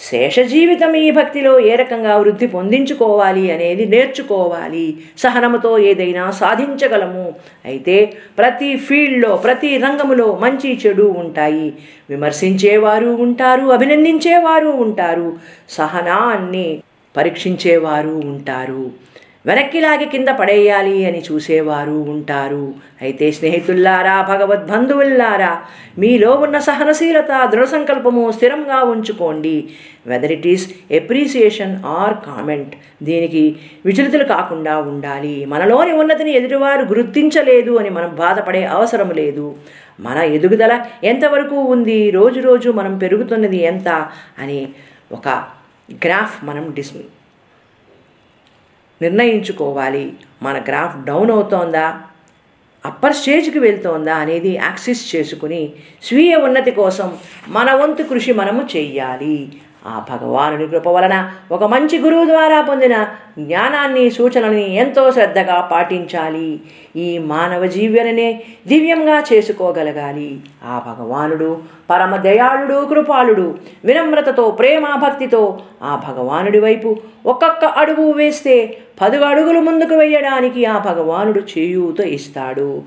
శేష 0.00 0.40
జీవితం 0.40 0.94
ఈ 0.94 1.10
భక్తిలో 1.10 1.60
ఏ 1.60 1.74
రకంగా 1.74 2.16
వృద్ధి 2.16 2.46
పొందించుకోవాలి 2.46 3.52
అనేది 3.52 3.86
నేర్చుకోవాలి. 3.86 4.96
సహనముతో 5.18 5.78
ఏదైనా 5.78 6.30
సాధించగలము. 6.30 7.32
అయితే 7.64 8.12
ప్రతి 8.38 8.76
ఫీల్డ్లో 8.76 9.36
ప్రతి 9.36 9.76
రంగములో 9.76 10.38
మంచి 10.42 10.80
చెడు 10.86 11.14
ఉంటాయి. 11.18 11.72
విమర్శించేవారు 12.10 13.06
ఉంటారు 13.06 13.66
అభినందించేవారు 13.66 14.68
ఉంటారు 14.68 15.36
సహనాన్ని 15.68 16.82
పరీక్షించేవారు 17.16 18.22
ఉంటారు. 18.24 18.90
వెనక్కిలాగి 19.46 20.06
కింద 20.06 20.28
పడేయాలి 20.28 21.06
అని 21.06 21.22
చూసేవారు 21.32 21.90
ఉంటారు. 21.90 22.74
అయితే 23.02 23.30
స్నేహితుల్లారా 23.30 24.22
భగవద్బంధువుల్లారా 24.22 25.58
మీలో 25.98 26.34
ఉన్న 26.34 26.58
సహనశీలత 26.58 27.50
దృఢ 27.52 27.64
సంకల్పము 27.64 28.32
స్థిరంగా 28.32 28.82
ఉంచుకోండి. 28.82 29.64
Whether 30.06 30.32
it 30.32 30.46
is 30.46 30.74
appreciation 30.90 31.78
or 31.86 32.14
comment 32.14 32.74
దీనికి 33.02 33.56
విచలితులు 33.86 34.24
కాకుండా 34.24 34.78
ఉండాలి. 34.78 35.44
మనలోని 35.44 35.92
ఉన్నతిని 35.92 36.30
ఎదుటివారు 36.30 36.84
గుర్తించలేదు 36.84 37.76
అని 37.76 37.90
మనం 37.90 38.14
బాధపడే 38.14 38.64
అవసరం 38.64 39.10
లేదు. 39.10 39.54
మన 40.00 40.18
ఎదుగుదల 40.18 40.84
ఎంతవరకు 41.04 41.56
ఉంది? 41.56 42.10
రోజు 42.10 42.40
రోజు 42.40 42.70
మనం 42.70 42.98
పెరుగుతున్నది 42.98 43.62
ఎంత? 43.62 44.06
అని 44.38 44.68
ఒక 45.12 45.28
గ్రాఫ్ 45.92 46.44
మనం 46.44 46.72
డిస్ 46.74 46.92
నిర్ణయించుకోవాలి. 49.02 50.12
మన 50.42 50.64
గ్రాఫ్ 50.68 51.04
డౌన్ 51.04 51.30
అవుతోందా? 51.30 52.00
అప్పర్ 52.84 53.14
స్టేజ్కి 53.14 53.58
వెళ్తోందా 53.58 54.14
అనేది 54.14 54.54
యాక్సెస్ 54.54 55.16
చేసుకుని 55.16 55.72
స్వీయ 56.02 56.34
ఉన్నతి 56.34 56.70
కోసం 56.70 57.18
మన 57.48 57.74
వంతు 57.74 58.02
కృషి 58.02 58.32
మనము 58.32 58.68
చెయ్యాలి 58.76 59.52
ఆ 59.86 60.04
భగవానుడి 60.10 60.66
కృప 60.66 60.88
వలన 60.88 61.30
ఒక 61.52 61.64
మంచి 61.64 61.98
గురువు 61.98 62.24
ద్వారా 62.24 62.60
పొందిన 62.60 63.06
జ్ఞానాన్ని 63.38 64.10
సూచనల్ని 64.10 64.74
ఎంతో 64.74 65.10
శ్రద్ధగా 65.10 65.60
పాటించాలి. 65.60 66.60
ఈ 66.96 67.18
మానవ 67.18 67.66
జీవ్యననే 67.66 68.42
దివ్యంగా 68.66 69.24
చేసుకోగలగాలి. 69.32 70.40
ఆ 70.64 70.82
భగవానుడు 70.86 71.58
పరమ 71.90 72.16
దయాళుడు 72.16 72.86
కృపాళుడు 72.86 73.58
వినమ్రతతో 73.84 74.50
ప్రేమ 74.50 74.94
భక్తితో 74.94 75.60
ఆ 75.82 76.02
భగవానుడి 76.08 76.60
వైపు 76.60 76.96
ఒక్కొక్క 77.26 77.64
అడుగు 77.64 78.12
వేస్తే 78.12 78.76
పదు 79.00 79.24
అడుగులు 79.24 79.58
ముందుకు 79.58 79.94
వెయ్యడానికి 79.94 80.64
ఆ 80.64 80.78
భగవానుడు 80.78 81.38
చేయూత 81.38 82.00
ఇస్తాడు. 82.00 82.82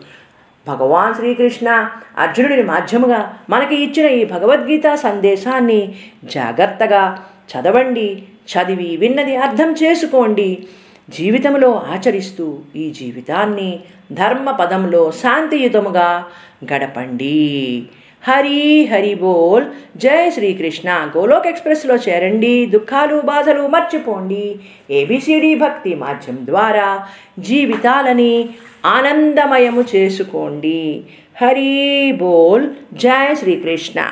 భగవాన్ 0.67 1.15
శ్రీకృష్ణ 1.15 1.69
అర్జునుడిని 2.17 2.63
మాధ్యముగా 2.63 3.37
మనకి 3.49 3.75
ఇచ్చిన 3.75 4.05
ఈ 4.05 4.25
భగవద్గీత 4.25 4.95
సందేశాన్ని 4.95 5.95
జాగ్రత్తగా 6.23 7.25
చదవండి 7.51 8.23
చదివి 8.51 8.97
విన్నది 8.97 9.35
అర్థం 9.35 9.73
చేసుకోండి. 9.73 10.67
జీవితంలో 11.09 11.73
ఆచరిస్తూ 11.73 12.59
ఈ 12.75 12.91
జీవితాన్ని 12.91 13.79
ధర్మ 14.11 14.51
పదంలో 14.51 15.11
శాంతియుతముగా 15.11 16.25
గడపండి. 16.73 17.89
హరి 18.27 18.85
హరి 18.85 19.15
బోల్. 19.15 19.65
జై 19.97 20.29
శ్రీకృష్ణ. 20.29 21.11
గోలోక్ 21.17 21.47
ఎక్స్ప్రెస్లో 21.47 21.95
చేరండి. 21.95 22.65
దుఃఖాలు 22.65 23.21
బాధలు 23.21 23.67
మర్చిపోండి. 23.67 24.55
ఏబిసిడి 24.91 25.55
భక్తి 25.55 25.95
మాధ్యం 25.95 26.39
ద్వారా 26.43 27.07
జీవితాలని 27.39 28.49
ఆనందమయము 28.85 29.83
చేసుకోండి. 29.95 31.01
హరి 31.41 32.11
బోల్. 32.11 32.69
జై 32.93 33.35
శ్రీకృష్ణ. 33.35 34.11